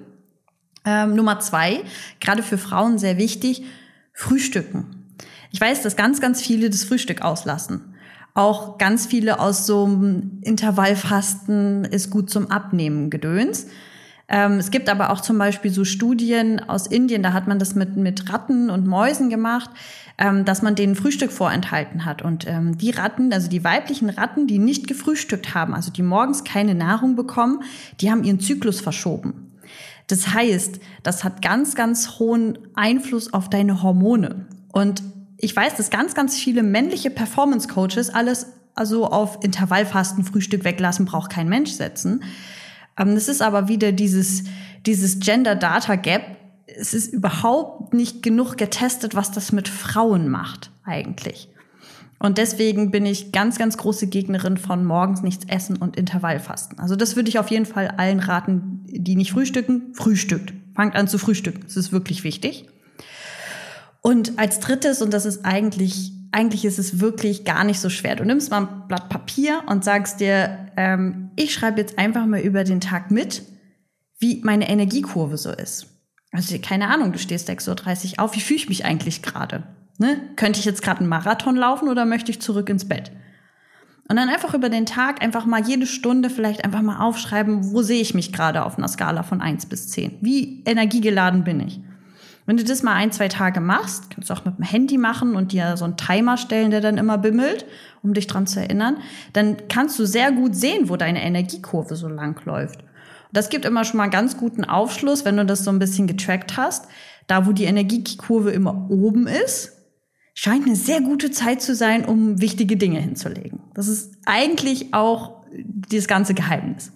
Ähm, 0.84 1.16
Nummer 1.16 1.40
zwei, 1.40 1.84
gerade 2.20 2.44
für 2.44 2.58
Frauen 2.58 3.00
sehr 3.00 3.18
wichtig, 3.18 3.64
Frühstücken. 4.14 5.16
Ich 5.52 5.60
weiß, 5.60 5.82
dass 5.82 5.96
ganz, 5.96 6.22
ganz 6.22 6.42
viele 6.42 6.70
das 6.70 6.84
Frühstück 6.84 7.22
auslassen. 7.22 7.96
Auch 8.34 8.78
ganz 8.78 9.06
viele 9.06 9.40
aus 9.40 9.66
so 9.66 9.86
einem 9.86 10.42
Intervallfasten 10.44 11.86
ist 11.86 12.10
gut 12.12 12.30
zum 12.30 12.52
Abnehmen 12.52 13.10
gedöns. 13.10 13.68
Ähm, 14.28 14.54
es 14.54 14.70
gibt 14.70 14.90
aber 14.90 15.12
auch 15.12 15.22
zum 15.22 15.38
Beispiel 15.38 15.72
so 15.72 15.86
Studien 15.86 16.60
aus 16.60 16.88
Indien, 16.88 17.24
da 17.24 17.32
hat 17.32 17.48
man 17.48 17.60
das 17.60 17.76
mit, 17.76 17.96
mit 17.96 18.32
Ratten 18.32 18.70
und 18.70 18.86
Mäusen 18.86 19.30
gemacht 19.30 19.70
ähm, 20.18 20.46
dass 20.46 20.62
man 20.62 20.76
denen 20.76 20.96
Frühstück 20.96 21.32
vorenthalten 21.32 22.06
hat. 22.06 22.22
Und 22.22 22.48
ähm, 22.48 22.78
die 22.78 22.92
Ratten, 22.92 23.34
also 23.34 23.50
die 23.50 23.64
weiblichen 23.64 24.10
Ratten, 24.10 24.48
die 24.48 24.60
nicht 24.60 24.88
gefrühstückt 24.88 25.54
haben, 25.54 25.74
also 25.74 25.92
die 25.92 26.04
morgens 26.04 26.44
keine 26.44 26.76
Nahrung 26.76 27.16
bekommen, 27.16 27.64
die 28.02 28.12
haben 28.12 28.24
ihren 28.24 28.40
Zyklus 28.40 28.82
verschoben. 28.82 29.52
Das 30.08 30.34
heißt, 30.34 30.80
das 31.04 31.24
hat 31.24 31.42
ganz, 31.42 31.76
ganz 31.76 32.20
hohen 32.20 32.60
Einfluss 32.76 33.34
auf 33.34 33.50
deine 33.50 33.82
Hormone. 33.82 34.46
Und 34.72 35.04
ich 35.38 35.56
weiß, 35.56 35.76
dass 35.76 35.90
ganz, 35.90 36.14
ganz 36.14 36.38
viele 36.38 36.64
männliche 36.64 37.10
Performance 37.10 37.68
Coaches 37.68 38.10
alles 38.10 38.48
also 38.76 39.08
auf 39.08 39.40
Intervallfasten, 39.42 40.24
Frühstück 40.26 40.66
weglassen, 40.66 41.06
braucht 41.06 41.32
kein 41.32 41.48
Mensch 41.48 41.72
setzen. 41.72 42.24
Ähm, 42.98 43.16
das 43.16 43.28
ist 43.28 43.42
aber 43.42 43.68
wieder 43.68 43.92
dieses, 43.92 44.44
dieses 44.86 45.20
Gender 45.20 45.56
Data 45.56 45.96
Gap, 45.96 46.38
es 46.68 46.94
ist 46.94 47.14
überhaupt 47.14 47.94
nicht 47.94 48.24
genug 48.24 48.58
getestet, 48.58 49.16
was 49.16 49.32
das 49.32 49.52
mit 49.52 49.68
Frauen 49.68 50.30
macht 50.30 50.72
eigentlich. 50.84 51.50
Und 52.18 52.38
deswegen 52.38 52.92
bin 52.92 53.06
ich 53.06 53.32
ganz, 53.32 53.58
ganz 53.58 53.78
große 53.78 54.08
Gegnerin 54.08 54.58
von 54.58 54.86
morgens 54.86 55.22
nichts 55.22 55.46
essen 55.48 55.78
und 55.78 55.98
Intervallfasten. 55.98 56.80
Also 56.80 56.96
das 56.96 57.16
würde 57.16 57.30
ich 57.30 57.40
auf 57.40 57.52
jeden 57.52 57.66
Fall 57.66 57.90
allen 57.90 58.20
raten, 58.20 58.84
die 58.86 59.16
nicht 59.16 59.32
frühstücken, 59.32 59.94
frühstückt. 59.94 60.54
Fangt 60.74 60.96
an 60.96 61.08
zu 61.08 61.18
frühstücken. 61.18 61.62
Das 61.66 61.78
ist 61.78 61.92
wirklich 61.92 62.24
wichtig. 62.24 62.68
Und 64.02 64.40
als 64.40 64.60
drittes, 64.60 65.02
und 65.02 65.14
das 65.14 65.26
ist 65.26 65.46
eigentlich, 65.46 66.14
eigentlich 66.32 66.64
ist 66.64 66.80
es 66.80 67.00
wirklich 67.00 67.44
gar 67.44 67.64
nicht 67.64 67.80
so 67.80 67.90
schwer. 67.90 68.16
Du 68.16 68.24
nimmst 68.24 68.50
mal 68.50 68.62
ein 68.62 68.88
Blatt 68.88 69.10
Papier 69.10 69.64
und 69.68 69.84
sagst 69.84 70.20
dir, 70.20 70.68
ähm, 70.78 71.32
ich 71.36 71.54
schreibe 71.54 71.82
jetzt 71.82 71.98
einfach 72.00 72.26
mal 72.26 72.40
über 72.40 72.64
den 72.64 72.82
Tag 72.82 73.12
mit, 73.12 73.44
wie 74.20 74.42
meine 74.44 74.70
Energiekurve 74.70 75.38
so 75.38 75.52
ist. 75.52 75.95
Also 76.36 76.58
keine 76.60 76.90
Ahnung, 76.90 77.14
du 77.14 77.20
stehst 77.20 77.50
6.30 77.50 78.14
Uhr 78.14 78.24
auf. 78.24 78.36
Wie 78.36 78.42
fühle 78.42 78.58
ich 78.58 78.70
mich 78.70 78.86
eigentlich 78.86 79.22
gerade? 79.22 79.64
Ne? 79.98 80.20
Könnte 80.36 80.60
ich 80.60 80.66
jetzt 80.66 80.82
gerade 80.82 81.00
einen 81.00 81.10
Marathon 81.10 81.56
laufen 81.56 81.88
oder 81.88 82.06
möchte 82.06 82.32
ich 82.32 82.42
zurück 82.42 82.70
ins 82.70 82.88
Bett? 82.88 83.12
Und 84.08 84.18
dann 84.18 84.30
einfach 84.30 84.54
über 84.54 84.70
den 84.70 84.86
Tag 84.86 85.24
einfach 85.24 85.46
mal 85.46 85.66
jede 85.66 85.88
Stunde 85.88 86.30
vielleicht 86.30 86.64
einfach 86.64 86.82
mal 86.82 87.00
aufschreiben, 87.00 87.72
wo 87.72 87.82
sehe 87.82 88.02
ich 88.02 88.14
mich 88.14 88.32
gerade 88.32 88.64
auf 88.64 88.78
einer 88.78 88.88
Skala 88.88 89.24
von 89.24 89.42
1 89.42 89.66
bis 89.66 89.90
10? 89.90 90.20
Wie 90.22 90.62
energiegeladen 90.66 91.44
bin 91.44 91.60
ich? 91.62 91.80
Wenn 92.46 92.58
du 92.58 92.64
das 92.64 92.84
mal 92.84 92.94
ein, 92.94 93.12
zwei 93.12 93.28
Tage 93.28 93.60
machst, 93.60 94.12
kannst 94.12 94.30
du 94.30 94.34
auch 94.36 94.46
mit 94.46 94.60
dem 94.60 94.64
Handy 94.64 95.00
machen 95.00 95.36
und 95.36 95.52
dir 95.52 95.78
so 95.78 95.86
einen 95.86 95.98
Timer 95.98 96.38
stellen, 96.38 96.70
der 96.70 96.82
dann 96.82 97.00
immer 97.00 97.18
bimmelt, 97.18 97.66
um 98.04 98.14
dich 98.14 98.28
dran 98.28 98.46
zu 98.46 98.60
erinnern, 98.60 98.98
dann 99.34 99.58
kannst 99.68 99.98
du 99.98 100.06
sehr 100.06 100.32
gut 100.32 100.56
sehen, 100.56 100.90
wo 100.90 100.98
deine 100.98 101.24
Energiekurve 101.24 101.96
so 101.96 102.08
lang 102.08 102.40
läuft. 102.46 102.85
Das 103.36 103.50
gibt 103.50 103.66
immer 103.66 103.84
schon 103.84 103.98
mal 103.98 104.08
ganz 104.08 104.38
guten 104.38 104.64
Aufschluss, 104.64 105.26
wenn 105.26 105.36
du 105.36 105.46
das 105.46 105.66
so 105.66 105.70
ein 105.70 105.78
bisschen 105.78 106.08
getrackt 106.08 106.56
hast. 106.56 106.88
Da, 107.28 107.46
wo 107.46 107.52
die 107.52 107.66
Energiekurve 107.66 108.52
immer 108.52 108.88
oben 108.90 109.28
ist, 109.28 109.74
scheint 110.34 110.66
eine 110.66 110.78
sehr 110.78 111.02
gute 111.02 111.32
Zeit 111.32 111.62
zu 111.62 111.76
sein, 111.76 112.06
um 112.06 112.40
wichtige 112.40 112.78
Dinge 112.78 113.00
hinzulegen. 113.00 113.60
Das 113.74 113.90
ist 113.90 114.16
eigentlich 114.26 114.94
auch 114.94 115.44
das 115.90 116.08
ganze 116.08 116.34
Geheimnis. 116.34 116.94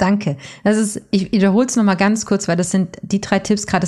Danke. 0.00 0.38
Das 0.64 0.78
ist, 0.78 1.02
ich 1.10 1.30
wiederhole 1.30 1.66
es 1.66 1.76
nochmal 1.76 1.96
ganz 1.96 2.24
kurz, 2.24 2.48
weil 2.48 2.56
das 2.56 2.70
sind 2.70 2.96
die 3.02 3.20
drei 3.20 3.38
Tipps. 3.38 3.66
Gerade 3.66 3.86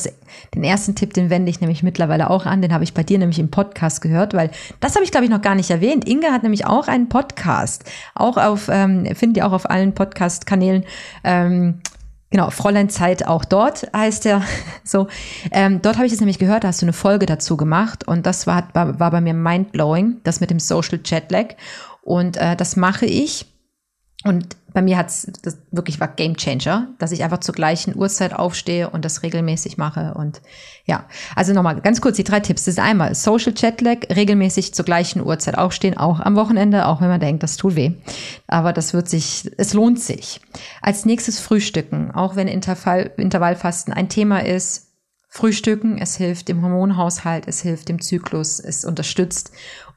den 0.54 0.62
ersten 0.62 0.94
Tipp, 0.94 1.14
den 1.14 1.30
wende 1.30 1.48
ich 1.48 1.62
nämlich 1.62 1.82
mittlerweile 1.82 2.28
auch 2.28 2.44
an. 2.44 2.60
Den 2.60 2.74
habe 2.74 2.84
ich 2.84 2.92
bei 2.92 3.02
dir 3.02 3.18
nämlich 3.18 3.38
im 3.38 3.50
Podcast 3.50 4.02
gehört, 4.02 4.34
weil 4.34 4.50
das 4.80 4.94
habe 4.94 5.04
ich, 5.04 5.10
glaube 5.10 5.24
ich, 5.24 5.30
noch 5.30 5.40
gar 5.40 5.54
nicht 5.54 5.70
erwähnt. 5.70 6.06
Inge 6.06 6.30
hat 6.30 6.42
nämlich 6.42 6.66
auch 6.66 6.86
einen 6.86 7.08
Podcast. 7.08 7.84
Auch 8.14 8.36
auf, 8.36 8.68
ähm, 8.70 9.06
findet 9.14 9.38
ihr 9.38 9.46
auch 9.46 9.52
auf 9.52 9.70
allen 9.70 9.94
Podcast-Kanälen. 9.94 10.84
Ähm, 11.24 11.80
Genau, 12.28 12.48
Fräulein 12.48 12.88
Zeit 12.88 13.26
auch 13.26 13.44
dort 13.44 13.86
heißt 13.94 14.24
er 14.24 14.42
so. 14.84 15.08
Ähm, 15.50 15.80
dort 15.82 15.96
habe 15.96 16.06
ich 16.06 16.14
es 16.14 16.20
nämlich 16.20 16.38
gehört, 16.38 16.64
da 16.64 16.68
hast 16.68 16.80
du 16.80 16.86
eine 16.86 16.94
Folge 16.94 17.26
dazu 17.26 17.58
gemacht 17.58 18.08
und 18.08 18.24
das 18.24 18.46
war, 18.46 18.68
war, 18.72 18.98
war 18.98 19.10
bei 19.10 19.20
mir 19.20 19.34
mindblowing, 19.34 20.22
das 20.24 20.40
mit 20.40 20.48
dem 20.48 20.58
Social 20.58 20.98
Jetlag. 21.04 21.56
Und 22.00 22.38
äh, 22.38 22.56
das 22.56 22.76
mache 22.76 23.04
ich 23.04 23.46
und 24.24 24.56
bei 24.72 24.82
mir 24.82 24.96
hat's 24.96 25.26
das 25.42 25.58
wirklich 25.70 26.00
war 26.00 26.08
Game 26.08 26.36
Changer, 26.36 26.88
dass 26.98 27.12
ich 27.12 27.22
einfach 27.22 27.38
zur 27.38 27.54
gleichen 27.54 27.96
Uhrzeit 27.96 28.34
aufstehe 28.34 28.90
und 28.90 29.04
das 29.04 29.22
regelmäßig 29.22 29.76
mache. 29.76 30.14
Und 30.14 30.40
ja, 30.84 31.04
also 31.36 31.52
nochmal 31.52 31.80
ganz 31.80 32.00
kurz 32.00 32.16
die 32.16 32.24
drei 32.24 32.40
Tipps. 32.40 32.64
Das 32.64 32.74
ist 32.74 32.80
einmal 32.80 33.14
Social 33.14 33.52
Jetlag, 33.56 34.08
regelmäßig 34.14 34.74
zur 34.74 34.84
gleichen 34.84 35.24
Uhrzeit 35.24 35.58
aufstehen, 35.58 35.96
auch 35.96 36.20
am 36.20 36.36
Wochenende, 36.36 36.86
auch 36.86 37.00
wenn 37.00 37.08
man 37.08 37.20
denkt, 37.20 37.42
das 37.42 37.56
tut 37.56 37.76
weh. 37.76 37.92
Aber 38.46 38.72
das 38.72 38.94
wird 38.94 39.08
sich, 39.08 39.50
es 39.58 39.74
lohnt 39.74 40.00
sich. 40.00 40.40
Als 40.80 41.04
nächstes 41.04 41.38
Frühstücken, 41.38 42.10
auch 42.10 42.36
wenn 42.36 42.48
Intervall, 42.48 43.10
Intervallfasten 43.16 43.92
ein 43.92 44.08
Thema 44.08 44.44
ist. 44.44 44.88
Frühstücken, 45.34 45.96
es 45.96 46.16
hilft 46.16 46.48
dem 46.48 46.60
Hormonhaushalt, 46.60 47.48
es 47.48 47.62
hilft 47.62 47.88
dem 47.88 48.02
Zyklus, 48.02 48.60
es 48.60 48.84
unterstützt 48.84 49.50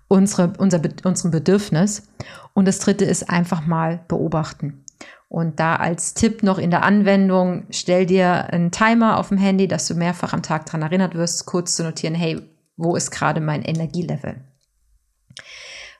unsere, 0.07 0.53
unser, 0.57 0.81
unseren 1.03 1.31
Bedürfnis. 1.31 2.07
Und 2.53 2.67
das 2.67 2.79
dritte 2.79 3.05
ist 3.05 3.29
einfach 3.29 3.65
mal 3.65 4.01
beobachten. 4.07 4.85
Und 5.27 5.59
da 5.59 5.75
als 5.75 6.13
Tipp 6.13 6.43
noch 6.43 6.57
in 6.57 6.71
der 6.71 6.83
Anwendung, 6.83 7.65
stell 7.69 8.05
dir 8.05 8.53
einen 8.53 8.71
Timer 8.71 9.17
auf 9.17 9.29
dem 9.29 9.37
Handy, 9.37 9.67
dass 9.67 9.87
du 9.87 9.95
mehrfach 9.95 10.33
am 10.33 10.43
Tag 10.43 10.65
daran 10.65 10.83
erinnert 10.83 11.15
wirst, 11.15 11.45
kurz 11.45 11.75
zu 11.75 11.83
notieren, 11.83 12.15
hey, 12.15 12.41
wo 12.77 12.95
ist 12.95 13.11
gerade 13.11 13.41
mein 13.41 13.63
Energielevel? 13.63 14.35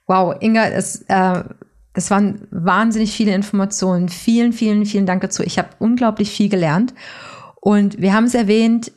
Wow, 0.07 0.35
Inga, 0.39 0.67
es, 0.67 1.01
äh, 1.07 1.43
das 1.93 2.11
waren 2.11 2.47
wahnsinnig 2.51 3.11
viele 3.15 3.33
Informationen. 3.33 4.09
Vielen, 4.09 4.53
vielen, 4.53 4.85
vielen 4.85 5.05
Dank 5.05 5.21
dazu. 5.21 5.41
Ich 5.43 5.57
habe 5.57 5.69
unglaublich 5.79 6.29
viel 6.29 6.49
gelernt. 6.49 6.93
Und 7.55 7.99
wir 7.99 8.13
haben 8.13 8.25
es 8.25 8.35
erwähnt, 8.35 8.91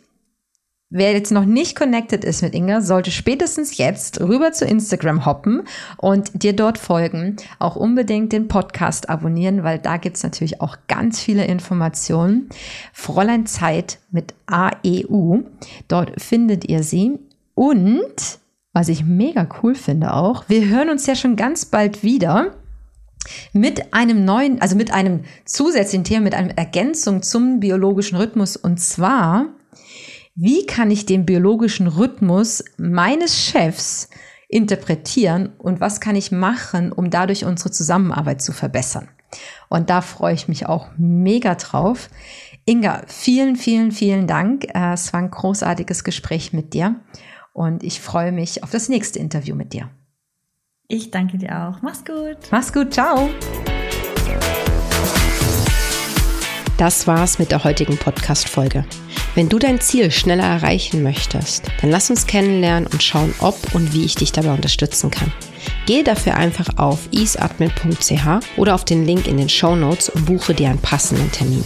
Wer 0.91 1.13
jetzt 1.13 1.33
noch 1.33 1.45
nicht 1.45 1.77
connected 1.77 2.25
ist 2.25 2.41
mit 2.41 2.55
Inga, 2.55 2.81
sollte 2.81 3.11
spätestens 3.11 3.77
jetzt 3.77 4.23
rüber 4.23 4.53
zu 4.53 4.65
Instagram 4.65 5.27
hoppen 5.27 5.65
und 5.99 6.43
dir 6.43 6.55
dort 6.55 6.79
folgen. 6.79 7.37
Auch 7.59 7.77
unbedingt 7.77 8.33
den 8.33 8.49
Podcast 8.49 9.11
abonnieren, 9.11 9.65
weil 9.65 9.79
da 9.79 9.99
gibt's 9.99 10.23
natürlich 10.23 10.63
auch 10.63 10.79
ganz 10.89 11.21
viele 11.21 11.45
Informationen. 11.45 12.49
Fräulein 12.95 13.45
Zeit 13.45 13.99
mit 14.11 14.33
AEU. 14.47 15.43
Dort 15.89 16.23
findet 16.23 16.67
ihr 16.67 16.83
sie. 16.83 17.19
Und, 17.55 18.39
was 18.73 18.89
ich 18.89 19.05
mega 19.05 19.47
cool 19.63 19.75
finde 19.75 20.15
auch, 20.15 20.45
wir 20.49 20.69
hören 20.69 20.89
uns 20.89 21.05
ja 21.05 21.15
schon 21.15 21.37
ganz 21.37 21.67
bald 21.67 22.03
wieder 22.03 22.55
mit 23.53 23.93
einem 23.93 24.25
neuen, 24.25 24.63
also 24.63 24.75
mit 24.75 24.91
einem 24.95 25.25
zusätzlichen 25.45 26.05
Thema, 26.05 26.23
mit 26.23 26.35
einer 26.35 26.57
Ergänzung 26.57 27.23
zum 27.23 27.61
biologischen 27.61 28.17
Rhythmus. 28.17 28.57
Und 28.57 28.81
zwar, 28.81 29.49
wie 30.41 30.67
kann 30.67 30.93
ich 30.93 31.05
den 31.05 31.27
biologischen 31.27 31.89
Rhythmus 31.89 32.63
meines 32.77 33.37
Chefs 33.37 34.09
interpretieren 34.49 35.53
und 35.59 35.81
was 35.81 36.01
kann 36.01 36.15
ich 36.15 36.31
machen, 36.31 36.93
um 36.93 37.11
dadurch 37.11 37.45
unsere 37.45 37.73
Zusammenarbeit 37.73 38.41
zu 38.41 38.53
verbessern? 38.53 39.09
Und 39.69 39.91
da 39.91 40.01
freue 40.01 40.35
ich 40.35 40.47
mich 40.47 40.67
auch 40.67 40.91
mega 40.97 41.57
drauf. 41.57 42.09
Inga, 42.67 43.03
vielen, 43.09 43.57
vielen, 43.57 43.91
vielen 43.91 44.29
Dank. 44.29 44.67
Äh, 44.75 44.93
es 44.93 45.13
war 45.13 45.21
ein 45.21 45.33
großartiges 45.33 46.05
Gespräch 46.05 46.53
mit 46.53 46.73
dir 46.73 47.01
und 47.53 47.83
ich 47.83 48.01
freue 48.01 48.31
mich 48.31 48.63
auf 48.63 48.71
das 48.71 48.89
nächste 48.89 49.19
Interview 49.19 49.57
mit 49.57 49.73
dir. 49.73 49.91
Ich 50.87 51.11
danke 51.11 51.39
dir 51.39 51.69
auch. 51.69 51.83
Mach's 51.83 52.05
gut. 52.05 52.39
Mach's 52.53 52.73
gut. 52.73 52.95
Ciao. 52.95 53.29
Das 56.79 57.09
war's 57.09 57.41
mit 57.41 57.51
der 57.51 57.65
heutigen 57.65 57.99
Podcast-Folge. 57.99 58.85
Wenn 59.35 59.49
du 59.49 59.59
dein 59.59 59.81
Ziel 59.81 60.13
schneller 60.13 60.45
erreichen 60.45 61.03
möchtest, 61.03 61.65
dann 61.81 61.91
lass 61.91 62.09
uns 62.09 62.29
kennenlernen 62.29 62.87
und 62.87 63.03
schauen, 63.03 63.35
ob 63.41 63.75
und 63.75 63.93
wie 63.93 64.05
ich 64.05 64.15
dich 64.15 64.31
dabei 64.31 64.53
unterstützen 64.53 65.11
kann. 65.11 65.33
Gehe 65.87 66.05
dafür 66.05 66.37
einfach 66.37 66.69
auf 66.77 67.09
easeadmin.ch 67.11 68.57
oder 68.57 68.77
auf 68.77 68.85
den 68.85 69.05
Link 69.05 69.27
in 69.27 69.39
den 69.39 69.49
Show 69.49 69.75
Notes 69.75 70.09
und 70.09 70.27
buche 70.27 70.55
dir 70.55 70.71
einen 70.71 70.79
passenden 70.79 71.33
Termin. 71.33 71.65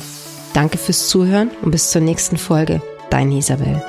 Danke 0.55 0.79
fürs 0.79 1.09
Zuhören 1.09 1.51
und 1.61 1.73
bis 1.73 1.91
zur 1.91 2.01
nächsten 2.01 2.39
Folge. 2.39 2.81
Deine 3.11 3.37
Isabel. 3.37 3.83